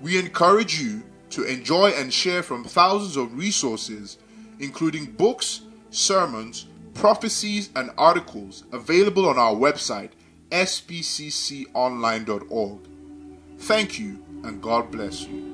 We 0.00 0.18
encourage 0.18 0.80
you 0.80 1.04
to 1.30 1.44
enjoy 1.44 1.90
and 1.90 2.12
share 2.12 2.42
from 2.42 2.64
thousands 2.64 3.16
of 3.16 3.38
resources, 3.38 4.18
including 4.58 5.12
books, 5.12 5.60
sermons, 5.90 6.66
prophecies, 6.94 7.68
and 7.76 7.90
articles 7.98 8.64
available 8.72 9.28
on 9.28 9.38
our 9.38 9.54
website, 9.54 10.12
sbcconline.org. 10.50 12.78
Thank 13.58 13.98
you, 13.98 14.24
and 14.42 14.62
God 14.62 14.90
bless 14.90 15.26
you. 15.26 15.49